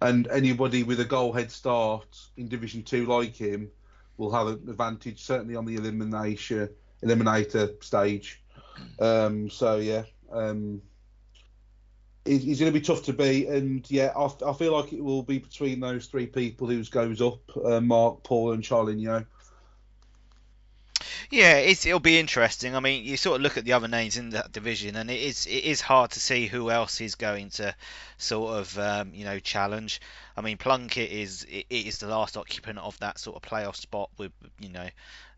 [0.00, 2.06] And anybody with a goal head start
[2.36, 3.70] in Division Two like him
[4.18, 6.68] will have an advantage, certainly on the elimination
[7.02, 8.42] eliminator stage.
[9.00, 10.82] Um, so yeah, um,
[12.24, 15.22] he's going to be tough to beat, and yeah, I, I, feel like it will
[15.22, 19.26] be between those three people who goes up: uh, Mark, Paul, and Charlinho.
[21.30, 22.74] Yeah, it'll be interesting.
[22.76, 25.20] I mean, you sort of look at the other names in that division, and it
[25.20, 27.74] is it is hard to see who else is going to
[28.18, 30.00] sort of um, you know challenge.
[30.36, 34.32] I mean, Plunkett is is the last occupant of that sort of playoff spot with
[34.60, 34.88] you know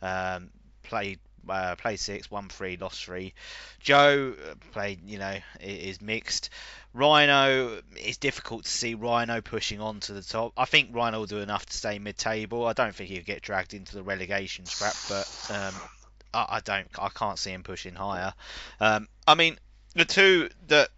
[0.03, 0.51] um,
[0.83, 3.33] played uh, played six, won three, lost three.
[3.81, 6.51] Joe uh, played, you know, is mixed.
[6.99, 10.53] Rhino, it's difficult to see Rhino pushing on to the top.
[10.57, 12.67] I think Rhino will do enough to stay mid-table.
[12.67, 15.75] I don't think he'll get dragged into the relegation scrap, but um,
[16.35, 18.35] I, I, don't, I can't see him pushing higher.
[18.81, 19.59] Um, I mean,
[19.95, 20.89] the two that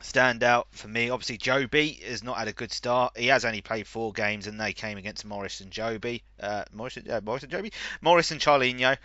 [0.00, 1.10] stand out for me.
[1.10, 3.16] Obviously, Joby has not had a good start.
[3.16, 6.22] He has only played four games, and they came against Morris and Joby.
[6.40, 8.96] Uh, Morris, uh, Morris and Joby, Morris and Charlinho.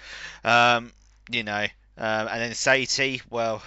[0.43, 0.91] Um,
[1.29, 1.65] you know,
[1.97, 3.21] um, and then Saty.
[3.29, 3.61] Well,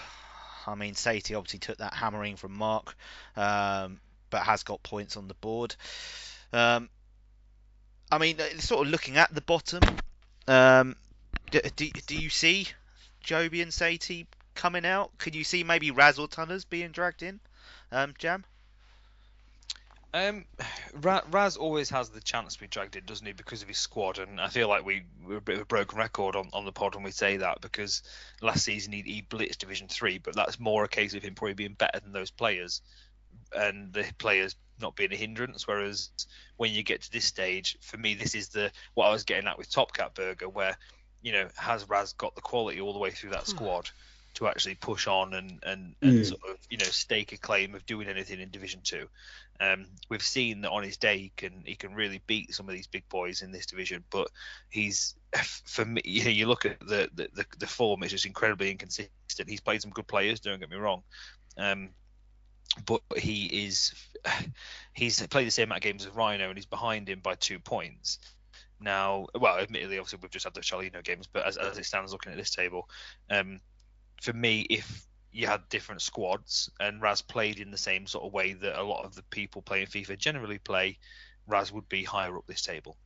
[0.66, 2.96] I mean, Saty obviously took that hammering from Mark,
[3.37, 5.75] um, but has got points on the board.
[6.53, 6.88] Um,
[8.11, 9.83] I mean, uh, sort of looking at the bottom,
[10.49, 10.96] um,
[11.51, 12.66] do, do, do you see
[13.20, 15.16] Joby and Saty coming out?
[15.18, 17.40] Could you see maybe Razzle Tunners being dragged in?
[17.92, 18.44] Um, Jam?
[20.12, 20.44] Um,
[21.31, 24.18] Raz always has the chance to be dragged in, doesn't he, because of his squad?
[24.18, 26.73] And I feel like we, we're a bit of a broken record on, on the
[26.73, 28.03] pod when we say that because
[28.40, 31.55] last season he, he blitzed Division Three, but that's more a case of him probably
[31.55, 32.83] being better than those players,
[33.55, 35.66] and the players not being a hindrance.
[35.66, 36.11] Whereas
[36.57, 39.49] when you get to this stage, for me, this is the what I was getting
[39.49, 40.77] at with Top Cat Burger, where
[41.23, 43.51] you know has Raz got the quality all the way through that hmm.
[43.51, 43.90] squad?
[44.33, 46.27] to actually push on and and, and mm.
[46.27, 49.09] sort of you know stake a claim of doing anything in Division Two.
[49.61, 52.75] Um, we've seen that on his day he can he can really beat some of
[52.75, 54.29] these big boys in this division, but
[54.70, 55.14] he's
[55.64, 59.49] for me you, know, you look at the, the the form it's just incredibly inconsistent.
[59.49, 61.03] He's played some good players, don't get me wrong.
[61.59, 61.90] Um,
[62.87, 63.92] but he is
[64.94, 67.59] he's played the same amount of games as Rhino and he's behind him by two
[67.59, 68.18] points.
[68.81, 72.12] Now, well, admittedly, obviously we've just had the Charlinho games, but as, as it stands
[72.12, 72.88] looking at this table,
[73.29, 73.61] um,
[74.23, 78.33] for me, if you had different squads and Raz played in the same sort of
[78.33, 80.99] way that a lot of the people playing FIFA generally play,
[81.47, 82.97] Raz would be higher up this table.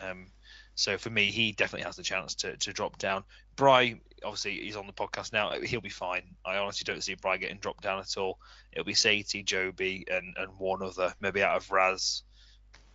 [0.00, 0.26] Um,
[0.74, 3.24] so for me, he definitely has the chance to, to drop down.
[3.56, 5.50] Bry, obviously, he's on the podcast now.
[5.60, 6.22] He'll be fine.
[6.44, 8.38] I honestly don't see Bry getting dropped down at all.
[8.72, 12.22] It'll be Saty, Joby, and, and one other, maybe out of Raz,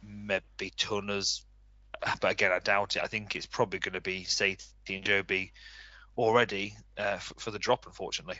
[0.03, 1.45] maybe Tunners.
[2.21, 3.03] But again, I doubt it.
[3.03, 5.51] I think it's probably going to be Saty and Joby
[6.17, 8.39] already uh, for, for, the drop, unfortunately.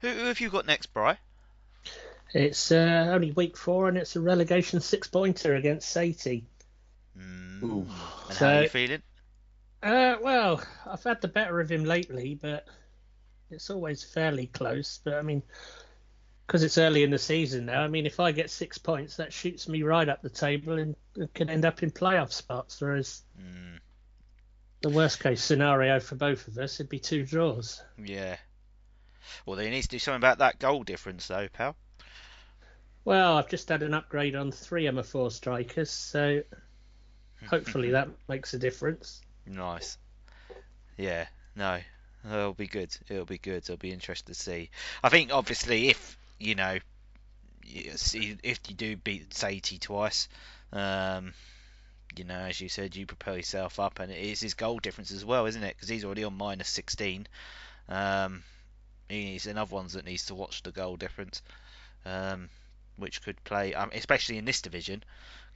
[0.00, 1.18] Who, who, have you got next, Bry?
[2.34, 6.44] It's uh, only week four, and it's a relegation six pointer against Saty.
[7.16, 7.62] Mm.
[7.62, 7.88] And
[8.30, 9.02] so, how are you feeling?
[9.82, 12.66] Uh, well, I've had the better of him lately, but
[13.50, 15.00] it's always fairly close.
[15.02, 15.42] But I mean,
[16.46, 19.32] because it's early in the season now, I mean, if I get six points, that
[19.32, 20.96] shoots me right up the table and
[21.34, 22.80] can end up in playoff spots.
[22.80, 23.78] Whereas mm
[24.86, 27.82] the worst case scenario for both of us would be two draws.
[27.98, 28.36] Yeah.
[29.44, 31.76] Well, they need to do something about that goal difference, though, pal.
[33.04, 36.42] Well, I've just had an upgrade on three of my four strikers, so
[37.48, 39.20] hopefully that makes a difference.
[39.46, 39.98] Nice.
[40.96, 41.26] Yeah.
[41.54, 41.78] No.
[42.24, 42.96] It'll be good.
[43.08, 43.58] It'll be good.
[43.58, 44.70] It'll be interesting to see.
[45.02, 46.78] I think, obviously, if you know,
[47.64, 50.28] if you do beat Saty twice,
[50.72, 51.32] um,
[52.16, 55.12] you know, as you said, you propel yourself up, and it is his goal difference
[55.12, 55.76] as well, isn't it?
[55.76, 57.26] Because he's already on minus 16.
[57.88, 58.42] Um,
[59.08, 61.42] he's another one that needs to watch the goal difference,
[62.04, 62.48] um,
[62.96, 65.02] which could play, um, especially in this division,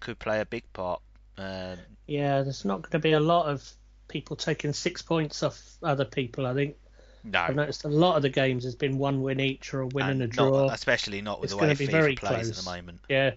[0.00, 1.00] could play a big part.
[1.38, 3.68] Um, yeah, there's not going to be a lot of
[4.08, 6.46] people taking six points off other people.
[6.46, 6.76] I think.
[7.22, 7.40] No.
[7.40, 10.06] I've noticed a lot of the games has been one win each or a win
[10.06, 10.66] and, and a draw.
[10.66, 12.48] Not, especially not with it's the way FIFA plays close.
[12.50, 13.00] at the moment.
[13.10, 13.32] Yeah.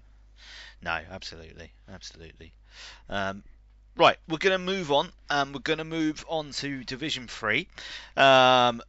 [0.81, 2.53] No, absolutely, absolutely.
[3.09, 3.43] Um,
[3.97, 5.09] right, we're going to move on.
[5.29, 7.67] Um, we're going to move on to Division Three.
[8.15, 8.81] Um,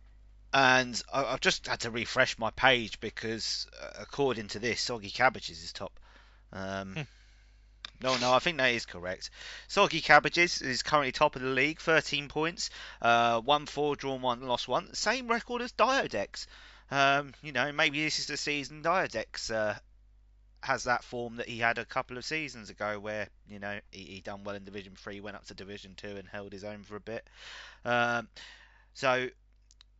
[0.55, 5.11] and I, have just had to refresh my page because, uh, according to this, Soggy
[5.11, 5.99] Cabbages is top.
[6.53, 7.03] Um, hmm.
[8.01, 9.31] No, no, I think that is correct.
[9.67, 12.71] Soggy Cabbages is currently top of the league, 13 points,
[13.03, 14.95] uh, won four, drawn one, lost one.
[14.95, 16.47] Same record as Diodex.
[16.91, 19.75] Um, you know, maybe this is the season Diodex uh,
[20.63, 24.05] has that form that he had a couple of seasons ago, where you know he,
[24.05, 26.83] he done well in Division Three, went up to Division Two, and held his own
[26.83, 27.27] for a bit.
[27.85, 28.29] Um,
[28.93, 29.29] so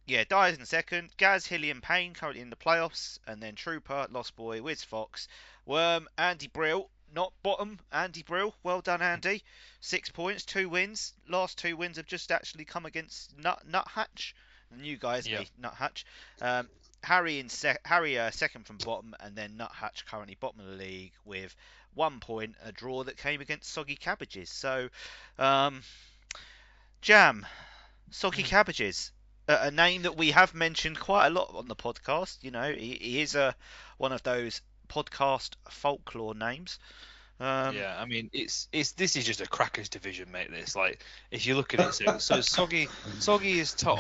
[0.07, 1.11] yeah, Dyer's in second.
[1.17, 5.29] Gaz, Hilly, and Payne currently in the playoffs, and then Trooper, Lost Boy, Wiz Fox,
[5.67, 7.79] Worm, Andy Brill, not bottom.
[7.93, 9.43] Andy Brill, well done, Andy.
[9.81, 11.15] Six points, two wins.
[11.29, 14.35] Last two wins have just actually come against Nut Nuthatch,
[14.71, 15.47] the new guys, yep.
[15.59, 16.05] Nuthatch.
[16.41, 16.69] Um,
[17.03, 20.77] Harry in sec- Harry uh, second from bottom, and then Nuthatch currently bottom of the
[20.77, 21.55] league with
[21.95, 24.51] one point, a draw that came against Soggy Cabbages.
[24.51, 24.89] So,
[25.39, 25.83] um,
[27.01, 27.47] Jam,
[28.11, 28.47] Soggy mm.
[28.47, 29.13] Cabbages,
[29.49, 32.43] a, name that we have mentioned quite a lot on the podcast.
[32.43, 33.55] You know, he, he is a
[33.99, 36.79] one of those podcast folklore names.
[37.41, 40.51] Um, yeah, I mean, it's it's this is just a crackers division, mate.
[40.53, 43.99] This like if you look at it, so, so Soggy Soggy is top.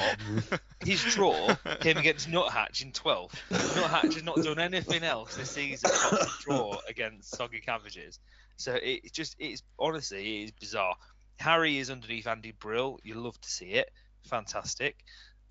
[0.84, 3.34] His draw came against Nuthatch in 12th.
[3.50, 8.20] Nuthatch has not done anything else this season but draw against Soggy Cabbages.
[8.56, 10.94] So it's just it's honestly it is bizarre.
[11.40, 13.00] Harry is underneath Andy Brill.
[13.02, 13.90] You love to see it.
[14.22, 15.04] Fantastic.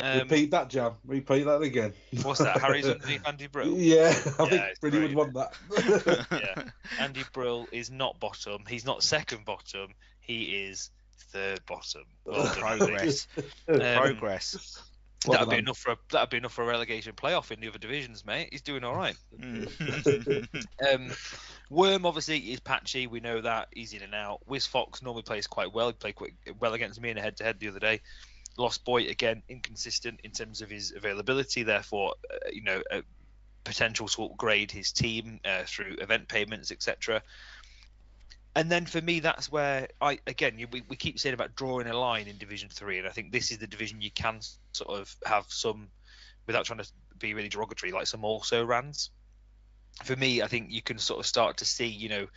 [0.03, 0.95] Um, Repeat that, Jam.
[1.05, 1.93] Repeat that again.
[2.23, 2.59] What's that?
[2.59, 3.77] Harry's underneath Andy Brill.
[3.77, 6.27] Yeah, I yeah, think Brady would want that.
[6.31, 6.63] yeah,
[6.99, 8.65] Andy Brill is not bottom.
[8.67, 9.93] He's not second bottom.
[10.19, 10.89] He is
[11.31, 12.03] third bottom.
[12.25, 13.27] Well Progress.
[13.37, 14.83] um, Progress.
[15.25, 17.79] that'd be enough for a, that'd be enough for a relegation playoff in the other
[17.79, 18.49] divisions, mate.
[18.51, 19.15] He's doing all right.
[19.41, 21.11] um,
[21.69, 23.07] Worm obviously is patchy.
[23.07, 24.41] We know that he's in and out.
[24.47, 25.87] Wiz Fox normally plays quite well.
[25.87, 28.01] He played quite well against me in a head-to-head the other day.
[28.57, 31.63] Lost Boy again inconsistent in terms of his availability.
[31.63, 33.03] Therefore, uh, you know, a
[33.63, 37.21] potential to upgrade his team uh, through event payments, etc.
[38.55, 41.97] And then for me, that's where I again we, we keep saying about drawing a
[41.97, 44.39] line in Division Three, and I think this is the division you can
[44.73, 45.87] sort of have some,
[46.45, 49.09] without trying to be really derogatory, like some also rans.
[50.03, 52.27] For me, I think you can sort of start to see, you know,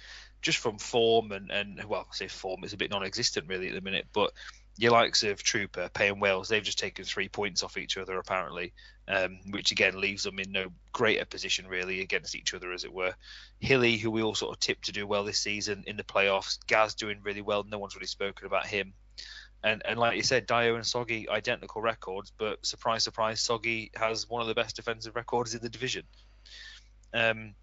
[0.40, 3.74] just from form and and well, I say form is a bit non-existent really at
[3.74, 4.32] the minute, but
[4.78, 8.72] your likes of Trooper, Payne Wales, they've just taken three points off each other apparently,
[9.08, 12.92] um, which again leaves them in no greater position really against each other as it
[12.92, 13.14] were.
[13.58, 16.58] Hilly, who we all sort of tipped to do well this season in the playoffs,
[16.66, 17.64] Gaz doing really well.
[17.64, 18.92] No one's really spoken about him.
[19.64, 24.28] And, and like you said, Dio and Soggy identical records, but surprise, surprise, Soggy has
[24.28, 26.04] one of the best defensive records in the division.
[27.14, 27.54] Um,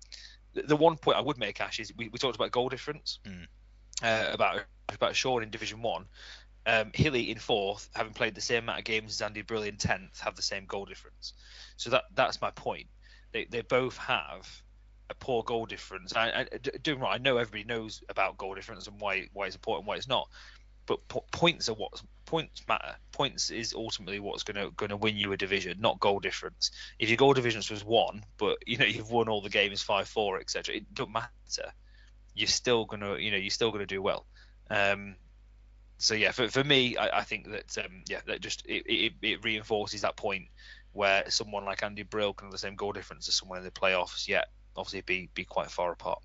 [0.53, 3.19] the, the one point I would make, Ash, is we, we talked about goal difference,
[3.23, 3.45] mm.
[4.01, 6.05] uh, about about Sean in Division One
[6.65, 9.77] um, Hilly in fourth, having played the same amount of games as Andy Brill in
[9.77, 11.33] tenth, have the same goal difference.
[11.77, 12.87] So that that's my point.
[13.31, 14.47] They they both have
[15.09, 16.15] a poor goal difference.
[16.15, 19.55] I, I, doing right, I know everybody knows about goal difference and why why it's
[19.55, 20.29] important, why it's not.
[20.85, 22.95] But po- points are what points matter.
[23.11, 26.71] Points is ultimately what's going to going to win you a division, not goal difference.
[26.99, 30.07] If your goal difference was one, but you know you've won all the games five
[30.07, 31.71] four, etc., it don't matter.
[32.33, 34.25] You're still gonna you know you're still gonna do well.
[34.69, 35.15] Um,
[36.03, 39.13] so yeah, for, for me, I, I think that um, yeah, that just it, it,
[39.21, 40.47] it, reinforces that point
[40.91, 43.71] where someone like Andy Brill can have the same goal difference as someone in the
[43.71, 46.21] playoffs, yet obviously be be quite far apart.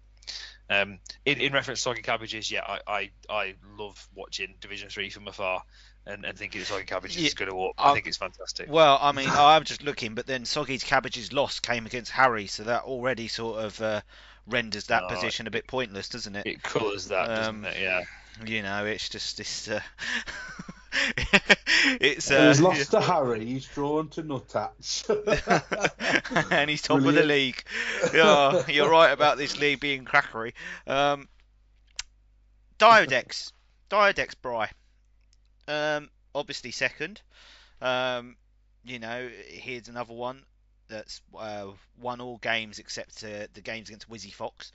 [0.68, 5.10] Um, in, in reference to Soggy Cabbages, yeah, I, I, I love watching Division Three
[5.10, 5.62] from afar
[6.04, 7.74] and, and thinking Soggy Cabbages yeah, is going to up.
[7.78, 8.68] I, I think it's fantastic.
[8.68, 12.64] Well, I mean, I'm just looking, but then Soggy's Cabbages loss came against Harry, so
[12.64, 14.00] that already sort of uh,
[14.48, 16.46] renders that no, position a bit pointless, doesn't it?
[16.46, 17.82] It colours that, um, doesn't it?
[17.82, 18.02] Yeah.
[18.46, 19.68] You know, it's just this.
[19.68, 19.80] Uh...
[22.00, 23.44] it's uh, he's lost to Harry.
[23.44, 25.04] He's drawn to Nuthatch,
[26.50, 27.18] and he's top Brilliant.
[27.18, 27.62] of the league.
[28.14, 30.52] Oh, you're right about this league being crackery.
[30.86, 31.28] Um,
[32.78, 33.52] Diodex,
[33.90, 34.70] Diodex Bry,
[35.66, 37.20] um, obviously second.
[37.80, 38.36] Um,
[38.84, 40.42] you know, here's another one
[40.88, 41.66] that's uh,
[42.00, 44.72] won all games except uh, the games against Wizzy Fox.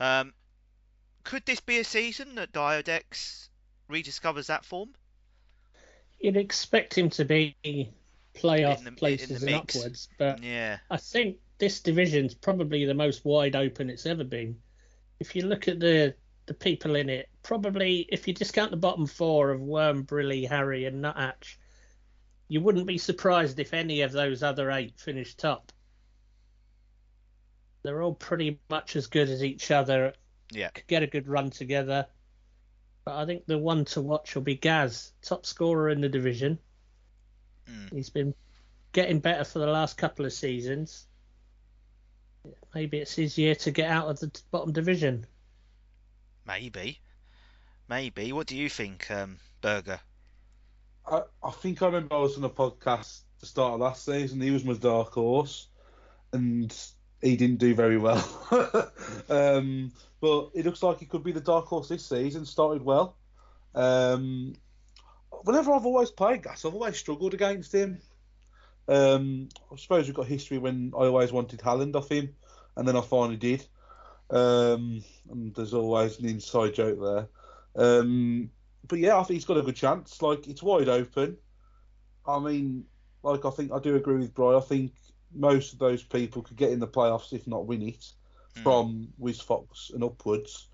[0.00, 0.32] Um,
[1.24, 3.48] could this be a season that Diodex
[3.90, 4.90] rediscovers that form?
[6.20, 7.56] You'd expect him to be
[8.34, 10.78] playoff the, places and upwards, but yeah.
[10.90, 14.56] I think this division's probably the most wide open it's ever been.
[15.20, 16.14] If you look at the
[16.46, 20.86] the people in it, probably if you discount the bottom four of Worm, Brilly, Harry,
[20.86, 21.58] and Nuthatch,
[22.48, 25.70] you wouldn't be surprised if any of those other eight finished top.
[27.82, 30.14] They're all pretty much as good as each other
[30.52, 30.68] yeah.
[30.68, 32.06] Could get a good run together.
[33.04, 36.58] But I think the one to watch will be Gaz, top scorer in the division.
[37.68, 37.92] Mm.
[37.92, 38.34] He's been
[38.92, 41.06] getting better for the last couple of seasons.
[42.74, 45.26] Maybe it's his year to get out of the bottom division.
[46.46, 47.00] Maybe.
[47.88, 48.32] Maybe.
[48.32, 50.00] What do you think, um, Burger?
[51.06, 54.40] I, I think I remember I was on a podcast the start of last season.
[54.40, 55.68] He was my dark horse,
[56.32, 56.74] and
[57.22, 58.22] he didn't do very well.
[59.30, 62.44] um, but it looks like he could be the dark horse this season.
[62.44, 63.16] Started well.
[63.74, 64.54] Um,
[65.44, 67.98] whenever I've always played Gaz, I've always struggled against him.
[68.88, 72.34] Um, I suppose we've got history when I always wanted Haaland off him,
[72.76, 73.64] and then I finally did.
[74.30, 77.28] Um, and there's always an inside joke there.
[77.76, 78.50] Um,
[78.88, 80.20] but yeah, I think he's got a good chance.
[80.20, 81.36] Like it's wide open.
[82.26, 82.84] I mean,
[83.22, 84.56] like I think I do agree with Bry.
[84.56, 84.92] I think
[85.34, 88.12] most of those people could get in the playoffs if not win it
[88.56, 88.62] mm.
[88.62, 90.68] from Wiz Fox and upwards.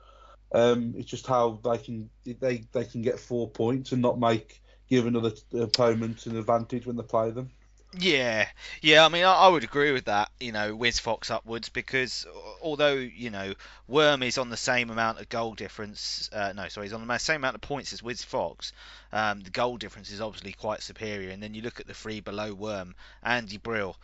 [0.53, 4.63] Um, it's just how they can they they can get four points and not make
[4.89, 7.51] give another opponent an advantage when they play them.
[7.97, 8.47] Yeah,
[8.83, 9.05] yeah.
[9.05, 10.31] I mean, I, I, would agree with that.
[10.39, 12.27] You know, Wiz Fox upwards because
[12.61, 13.55] although you know
[13.87, 17.19] Worm is on the same amount of goal difference, uh, no, sorry, he's on the
[17.19, 18.73] same amount of points as Wiz Fox.
[19.11, 21.31] Um, the goal difference is obviously quite superior.
[21.31, 23.97] And then you look at the three below Worm, Andy Brill,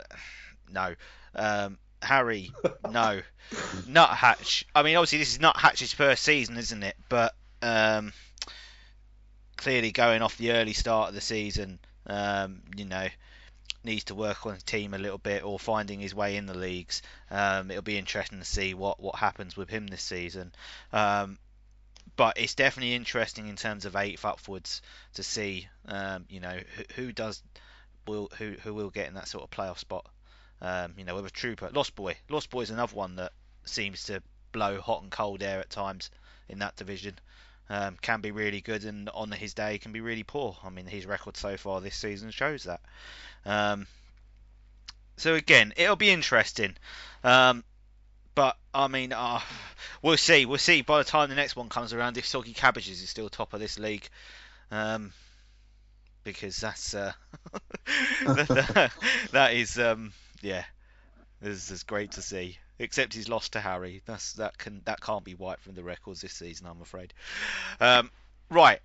[0.72, 0.94] no.
[1.34, 2.52] Um, Harry,
[2.90, 3.20] no.
[3.86, 4.64] Nuthatch.
[4.74, 6.96] I mean, obviously this is Nuthatch's first season, isn't it?
[7.08, 8.12] But um,
[9.56, 13.06] clearly going off the early start of the season, um, you know,
[13.84, 16.56] needs to work on the team a little bit or finding his way in the
[16.56, 17.02] leagues.
[17.30, 20.52] Um, it'll be interesting to see what, what happens with him this season.
[20.92, 21.38] Um,
[22.16, 24.82] but it's definitely interesting in terms of eighth upwards
[25.14, 27.42] to see, um, you know, who, who, does
[28.06, 30.06] will who who will get in that sort of playoff spot.
[30.60, 32.16] Um, you know, with a trooper, Lost Boy.
[32.28, 33.32] Lost Boy is another one that
[33.64, 34.22] seems to
[34.52, 36.10] blow hot and cold air at times
[36.48, 37.18] in that division.
[37.68, 40.56] Um, can be really good and on his day can be really poor.
[40.62, 42.80] I mean, his record so far this season shows that.
[43.46, 43.86] Um,
[45.16, 46.76] so again, it'll be interesting.
[47.24, 47.64] Um,
[48.34, 49.40] but I mean, uh,
[50.02, 50.46] we'll see.
[50.46, 53.28] We'll see by the time the next one comes around if Soggy Cabbages is still
[53.28, 54.08] top of this league,
[54.70, 55.12] um,
[56.24, 57.12] because that's uh,
[59.32, 60.64] that, is um, yeah,
[61.40, 62.58] this is great to see.
[62.78, 64.02] Except he's lost to Harry.
[64.06, 67.14] That's that can that can't be wiped from the records this season, I'm afraid.
[67.80, 68.10] Um,
[68.50, 68.80] right.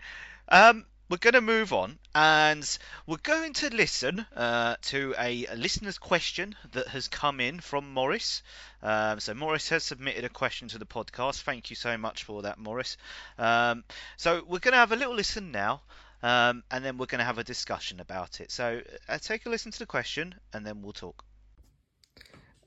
[0.50, 5.56] Um, we're going to move on and we're going to listen uh, to a, a,
[5.56, 8.44] listener's question that has come in from Morris.
[8.84, 11.44] Um, so, Morris has submitted a question to the podcast.
[11.44, 12.98] Thank you so much for that, Morris.
[13.38, 13.84] Um,
[14.18, 15.82] so, we're going to have a little listen now
[16.24, 18.52] um, and then we're going to have a discussion about it.
[18.52, 21.24] So, uh, take a listen to the question and then we'll talk.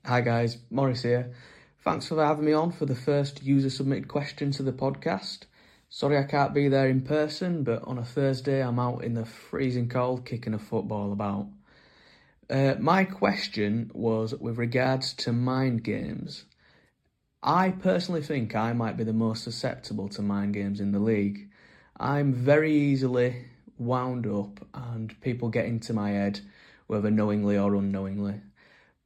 [0.05, 0.57] Hi, guys.
[0.69, 1.33] Morris here.
[1.83, 5.45] Thanks for having me on for the first user submitted question to the podcast.
[5.89, 9.25] Sorry I can't be there in person, but on a Thursday I'm out in the
[9.25, 11.47] freezing cold kicking a football about.
[12.49, 16.45] Uh, my question was with regards to mind games.
[17.43, 21.49] I personally think I might be the most susceptible to mind games in the league.
[22.01, 23.45] I'm very easily
[23.77, 26.39] wound up and people get into my head,
[26.87, 28.41] whether knowingly or unknowingly.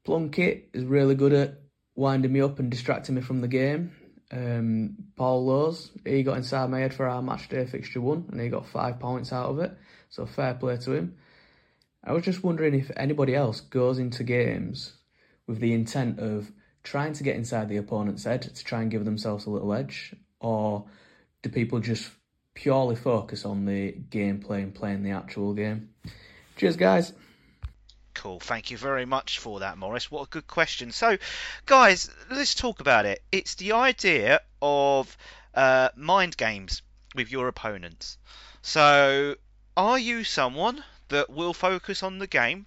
[0.05, 1.59] Plunkett is really good at
[1.95, 3.91] winding me up and distracting me from the game.
[4.31, 8.39] Um, Paul Lowes, he got inside my head for our match day fixture one, and
[8.39, 9.77] he got five points out of it.
[10.07, 11.17] So fair play to him.
[12.01, 14.93] I was just wondering if anybody else goes into games
[15.47, 16.49] with the intent of
[16.83, 20.15] trying to get inside the opponent's head to try and give themselves a little edge,
[20.39, 20.85] or
[21.41, 22.09] do people just
[22.55, 25.89] purely focus on the gameplay and playing the actual game?
[26.57, 27.13] Cheers, guys.
[28.15, 28.39] Cool.
[28.39, 30.09] Thank you very much for that, Morris.
[30.09, 30.91] What a good question.
[30.91, 31.17] So,
[31.65, 33.21] guys, let's talk about it.
[33.31, 35.15] It's the idea of
[35.53, 36.81] uh, mind games
[37.13, 38.17] with your opponents.
[38.61, 39.35] So,
[39.77, 42.65] are you someone that will focus on the game,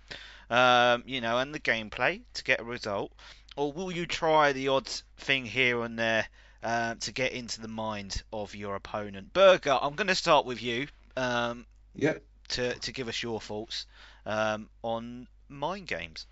[0.50, 3.10] um, you know, and the gameplay to get a result,
[3.56, 6.28] or will you try the odd thing here and there
[6.62, 9.32] uh, to get into the mind of your opponent?
[9.32, 10.86] Burger, I'm going to start with you.
[11.16, 12.22] Um, yep.
[12.50, 13.86] To, to give us your thoughts
[14.24, 16.26] um, on mind games?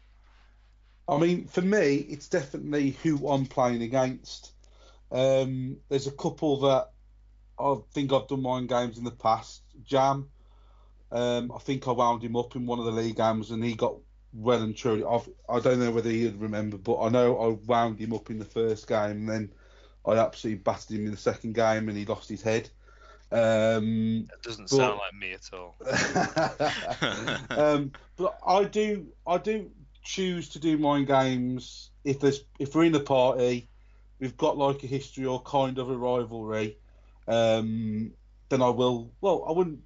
[1.08, 4.52] I mean, for me, it's definitely who I'm playing against.
[5.12, 6.90] Um, there's a couple that
[7.58, 9.62] I think I've done mind games in the past.
[9.84, 10.28] Jam,
[11.12, 13.74] um, I think I wound him up in one of the league games, and he
[13.74, 13.94] got
[14.32, 15.04] well and truly.
[15.04, 18.30] I've, I do not know whether he'd remember, but I know I wound him up
[18.30, 19.52] in the first game, and then
[20.06, 22.68] I absolutely battered him in the second game, and he lost his head.
[23.32, 25.74] Um, that doesn't but, sound like me at all.
[27.58, 29.70] um, but I do, I do
[30.02, 33.68] choose to do mind games if there's if we're in a party,
[34.20, 36.78] we've got like a history or kind of a rivalry.
[37.26, 38.12] Um,
[38.48, 39.10] then I will.
[39.20, 39.80] Well, I wouldn't.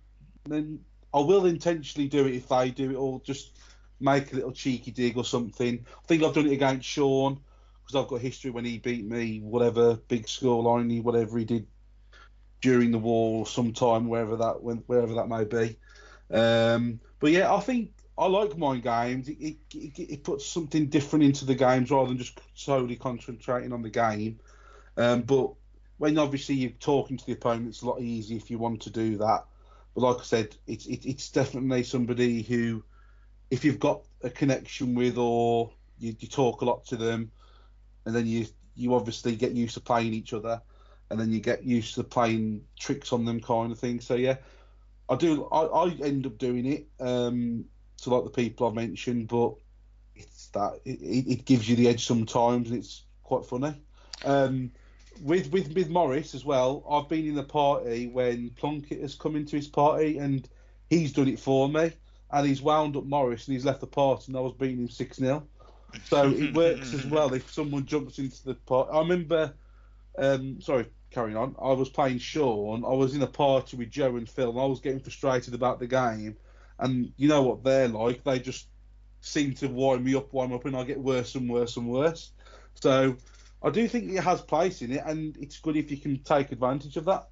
[0.47, 0.81] Then
[1.15, 3.59] I will intentionally do it if they do it, or just
[3.99, 5.85] make a little cheeky dig or something.
[5.91, 7.41] I think I've done it against Sean
[7.91, 11.67] because I've got history when he beat me, whatever big score line, whatever he did
[12.61, 15.77] during the war, sometime wherever that wherever that may be.
[16.33, 19.29] Um, but yeah, I think I like mind games.
[19.29, 23.73] It, it, it, it, puts something different into the games rather than just solely concentrating
[23.73, 24.39] on the game.
[24.97, 25.53] Um, but
[25.99, 28.91] when obviously you're talking to the opponent, it's a lot easier if you want to
[28.91, 29.45] do that.
[29.95, 32.85] But like I said, it's it, it's definitely somebody who,
[33.51, 37.33] if you've got a connection with or you, you talk a lot to them,
[38.07, 40.63] and then you you obviously get used to playing each other
[41.11, 44.01] and then you get used to playing tricks on them kind of thing.
[44.01, 44.37] So yeah,
[45.09, 45.47] I do.
[45.51, 47.65] I, I end up doing it um,
[48.03, 49.55] to like the people I've mentioned, but
[50.15, 53.75] it's that it, it gives you the edge sometimes, and it's quite funny.
[54.25, 54.71] Um,
[55.23, 59.35] with with with Morris as well, I've been in the party when Plunkett has come
[59.35, 60.49] into his party, and
[60.89, 61.93] he's done it for me.
[62.33, 64.89] and he's wound up Morris and he's left the party, and I was beating him
[64.89, 65.47] six 0
[66.05, 68.89] So it works as well if someone jumps into the pot.
[68.93, 69.55] I remember,
[70.19, 71.57] um, sorry, carrying on.
[71.61, 72.85] I was playing Sean.
[72.85, 75.79] I was in a party with Joe and Phil, and I was getting frustrated about
[75.79, 76.37] the game.
[76.79, 78.25] And you know what they're like?
[78.25, 78.67] They just
[79.21, 81.89] seem to wind me up, wind me up, and I get worse and worse and
[81.89, 82.33] worse.
[82.75, 83.17] So
[83.63, 86.53] I do think it has place in it, and it's good if you can take
[86.53, 87.29] advantage of that.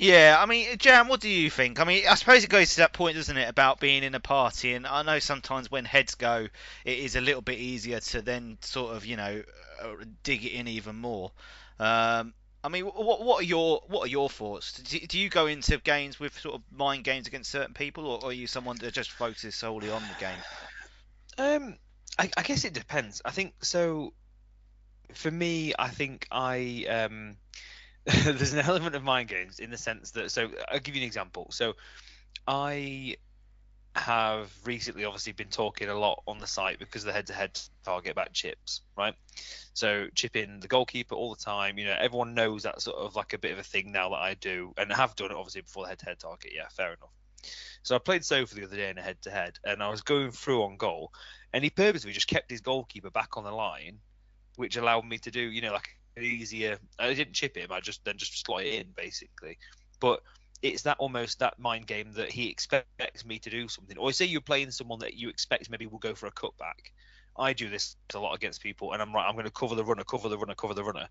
[0.00, 1.80] Yeah, I mean, Jam, what do you think?
[1.80, 4.20] I mean, I suppose it goes to that point, doesn't it, about being in a
[4.20, 4.74] party?
[4.74, 6.46] And I know sometimes when heads go,
[6.84, 9.42] it is a little bit easier to then sort of, you know,
[9.82, 11.32] uh, dig it in even more.
[11.80, 12.32] Um,
[12.62, 14.74] I mean, what what are your what are your thoughts?
[14.74, 18.22] Do, do, you go into games with sort of mind games against certain people, or,
[18.22, 20.38] or are you someone that just focuses solely on the game?
[21.38, 21.76] Um,
[22.16, 23.20] I, I guess it depends.
[23.24, 24.12] I think so.
[25.14, 27.36] For me, I think I um
[28.24, 31.06] there's an element of mind games in the sense that so I'll give you an
[31.06, 31.48] example.
[31.50, 31.74] So
[32.46, 33.16] I
[33.94, 38.32] have recently obviously been talking a lot on the site because the head-to-head target back
[38.32, 39.14] chips, right?
[39.74, 41.76] So chipping the goalkeeper all the time.
[41.76, 44.16] You know, everyone knows that sort of like a bit of a thing now that
[44.20, 46.52] I do, and have done it obviously before the head-to-head target.
[46.54, 47.10] Yeah, fair enough.
[47.82, 50.62] So I played Sofa the other day in a head-to-head, and I was going through
[50.62, 51.12] on goal,
[51.52, 53.98] and he purposely just kept his goalkeeper back on the line,
[54.56, 56.78] which allowed me to do, you know, like easier.
[56.98, 57.72] Uh, I didn't chip him.
[57.72, 59.58] I just then just slot it in basically.
[60.00, 60.22] But
[60.62, 63.96] it's that almost that mind game that he expects me to do something.
[63.98, 66.92] Or say you're playing someone that you expect maybe will go for a cutback.
[67.36, 69.26] I do this a lot against people, and I'm right.
[69.26, 71.08] I'm going to cover the runner, cover the runner, cover the runner,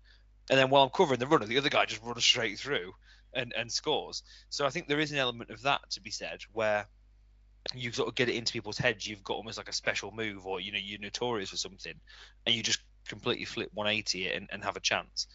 [0.50, 2.92] and then while I'm covering the runner, the other guy just runs straight through
[3.32, 4.22] and and scores.
[4.50, 6.86] So I think there is an element of that to be said where
[7.74, 9.06] you sort of get it into people's heads.
[9.06, 11.94] You've got almost like a special move, or you know, you're notorious for something,
[12.46, 15.26] and you just completely flip 180 and, and have a chance.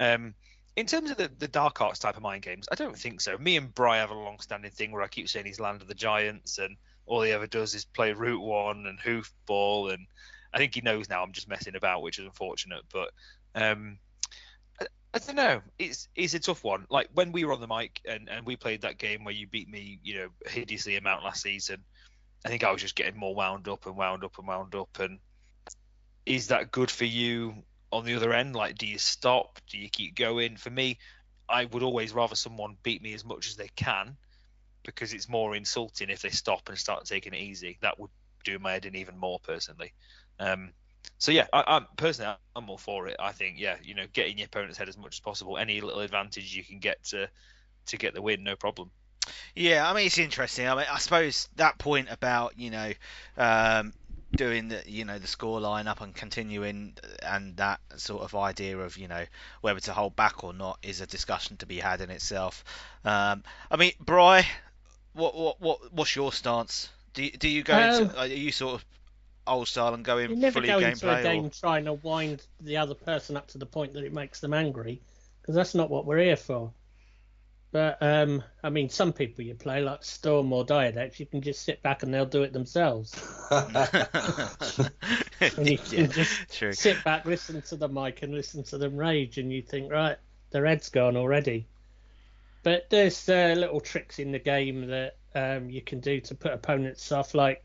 [0.00, 0.34] Um,
[0.76, 3.36] in terms of the, the dark arts type of mind games, I don't think so.
[3.36, 5.88] Me and Bry have a long standing thing where I keep saying he's Land of
[5.88, 6.76] the Giants, and
[7.06, 10.06] all he ever does is play Route One and Hoofball, and
[10.54, 12.82] I think he knows now I'm just messing about, which is unfortunate.
[12.92, 13.10] But
[13.54, 13.98] um,
[14.80, 15.60] I, I, don't know.
[15.78, 16.86] It's it's a tough one.
[16.88, 19.46] Like when we were on the mic and, and we played that game where you
[19.46, 21.84] beat me, you know, hideously amount last season.
[22.44, 24.98] I think I was just getting more wound up and wound up and wound up,
[24.98, 25.18] and
[26.26, 27.54] is that good for you
[27.90, 28.54] on the other end?
[28.54, 29.60] Like, do you stop?
[29.68, 30.56] Do you keep going?
[30.56, 30.98] For me,
[31.48, 34.16] I would always rather someone beat me as much as they can
[34.84, 37.78] because it's more insulting if they stop and start taking it easy.
[37.82, 38.10] That would
[38.44, 39.92] do my head in even more personally.
[40.38, 40.72] Um,
[41.18, 43.16] so yeah, I, am personally I'm all for it.
[43.18, 46.00] I think yeah, you know, getting your opponent's head as much as possible, any little
[46.00, 47.28] advantage you can get to
[47.86, 48.90] to get the win, no problem.
[49.54, 50.68] Yeah, I mean it's interesting.
[50.68, 52.92] I mean, I suppose that point about you know
[53.36, 53.92] um,
[54.36, 58.78] doing the you know the score line up and continuing and that sort of idea
[58.78, 59.24] of you know
[59.60, 62.64] whether to hold back or not is a discussion to be had in itself.
[63.04, 64.46] Um, I mean, Bry,
[65.12, 66.90] what what what what's your stance?
[67.14, 68.84] Do you, do you go um, into, are you sort of
[69.46, 70.92] old style and go in you never fully go gameplay?
[70.92, 71.50] into a game or...
[71.50, 75.00] trying to wind the other person up to the point that it makes them angry
[75.40, 76.72] because that's not what we're here for.
[77.72, 81.62] But um, I mean, some people you play like Storm or Diadex, you can just
[81.62, 83.14] sit back and they'll do it themselves.
[83.50, 83.70] and
[85.66, 86.74] you can just true.
[86.74, 90.18] sit back, listen to the mic, and listen to them rage, and you think, right,
[90.50, 91.66] their head's gone already.
[92.62, 96.52] But there's uh, little tricks in the game that um, you can do to put
[96.52, 97.34] opponents off.
[97.34, 97.64] Like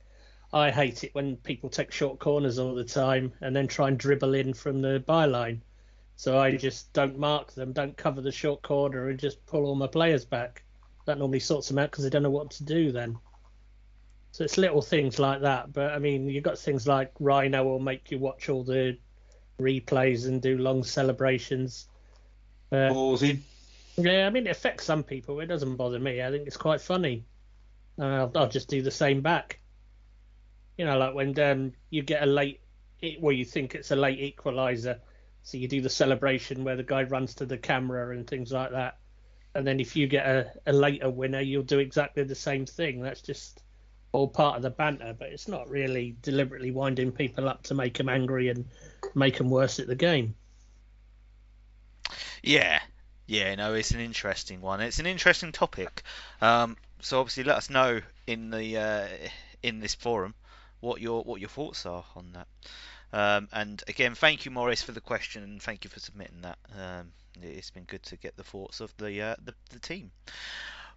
[0.54, 4.00] I hate it when people take short corners all the time and then try and
[4.00, 5.60] dribble in from the byline.
[6.18, 9.76] So I just don't mark them, don't cover the short corner, and just pull all
[9.76, 10.64] my players back.
[11.06, 13.18] That normally sorts them out because they don't know what to do then.
[14.32, 15.72] So it's little things like that.
[15.72, 18.98] But I mean, you've got things like Rhino will make you watch all the
[19.62, 21.88] replays and do long celebrations.
[22.72, 23.42] Uh, Ballsy.
[23.96, 25.40] Yeah, I mean, it affects some people.
[25.40, 26.24] It doesn't bother me.
[26.24, 27.26] I think it's quite funny.
[28.00, 29.60] I'll, I'll, just do the same back.
[30.78, 32.62] You know, like when um, you get a late,
[33.20, 35.00] well, you think it's a late equaliser
[35.48, 38.72] so you do the celebration where the guy runs to the camera and things like
[38.72, 38.98] that.
[39.56, 43.02] And then if you get a, a later winner, you'll do exactly the same thing.
[43.02, 43.64] That's just
[44.12, 47.98] all part of the banter, but it's not really deliberately winding people up to make
[47.98, 48.66] them angry and
[49.16, 50.36] make them worse at the game.
[52.44, 52.82] Yeah,
[53.26, 54.82] yeah, no, it's an interesting one.
[54.82, 56.04] It's an interesting topic.
[56.42, 59.08] Um, so obviously, let us know in the uh,
[59.64, 60.34] in this forum
[60.82, 62.48] what your what your thoughts are on that.
[63.18, 66.60] Um, and again, thank you, Morris, for the question, and thank you for submitting that.
[66.80, 67.12] Um,
[67.42, 70.12] it's been good to get the thoughts of the, uh, the, the team.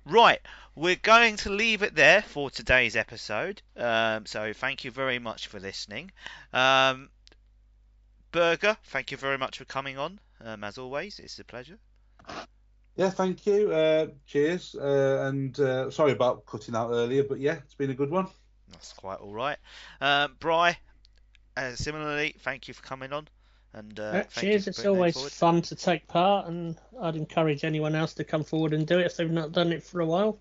[0.05, 0.41] Right,
[0.75, 3.63] we're going to leave it there for today's episode.
[3.75, 6.11] Um, so thank you very much for listening.
[6.53, 7.09] Um,
[8.33, 10.21] Burger, thank you very much for coming on.
[10.45, 11.79] Um, as always, it's a pleasure.
[12.97, 13.73] Yeah, thank you.
[13.73, 14.75] Uh, cheers.
[14.75, 18.27] Uh, and uh, sorry about cutting out earlier, but yeah, it's been a good one.
[18.73, 19.57] That's quite all right.
[20.03, 20.77] Um, Bry,
[21.61, 23.29] uh, similarly, thank you for coming on.
[23.73, 24.67] And uh, cheers.
[24.67, 28.87] It's always fun to take part, and I'd encourage anyone else to come forward and
[28.87, 30.39] do it if they've not done it for a while.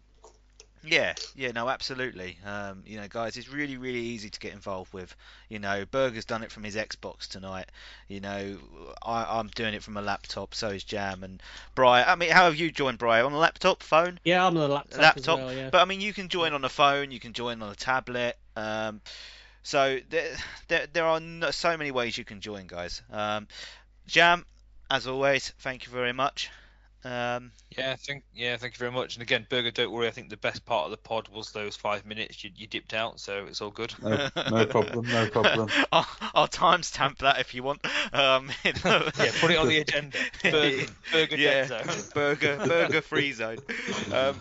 [0.84, 2.38] Yeah, yeah, no, absolutely.
[2.46, 5.14] Um, you know, guys, it's really, really easy to get involved with.
[5.50, 7.66] You know, Burger's done it from his Xbox tonight.
[8.08, 8.58] You know,
[9.06, 10.56] I, am doing it from a laptop.
[10.56, 11.44] So is Jam and
[11.76, 12.08] Brian.
[12.08, 14.20] I mean, how have you joined Brian on a laptop, phone?
[14.24, 15.02] Yeah, I'm on a laptop.
[15.02, 15.70] Laptop, well, yeah.
[15.70, 17.12] but I mean, you can join on a phone.
[17.12, 18.38] You can join on a tablet.
[18.56, 19.02] Um,
[19.64, 20.36] so there,
[20.68, 23.02] there, there are no, so many ways you can join, guys.
[23.12, 23.48] Um,
[24.08, 24.46] Jam,
[24.90, 26.50] as always, thank you very much.
[27.06, 29.16] Um, yeah, thank yeah, thank you very much.
[29.16, 30.08] And again, Burger, don't worry.
[30.08, 32.94] I think the best part of the pod was those five minutes you, you dipped
[32.94, 33.94] out, so it's all good.
[34.02, 35.70] No, no problem, no problem.
[35.94, 37.86] I'll, I'll timestamp that if you want.
[38.12, 40.18] Um, yeah, put it on the agenda.
[40.44, 41.88] Burger, burger yeah, zone.
[42.14, 43.60] burger, burger free zone.
[44.12, 44.36] Um,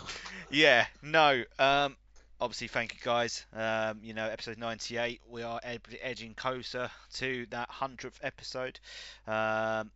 [0.51, 1.45] yeah, no.
[1.61, 1.97] Um,
[2.41, 3.47] obviously, thank you guys.
[3.53, 8.81] Um, you know, episode 98, we are ed- edging closer to that hundredth episode.
[9.27, 9.91] Um,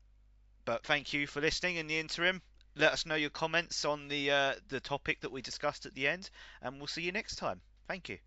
[0.64, 2.42] but thank you for listening in the interim
[2.76, 6.08] let us know your comments on the uh, the topic that we discussed at the
[6.08, 6.30] end,
[6.62, 7.60] and we'll see you next time.
[7.88, 8.18] Thank you.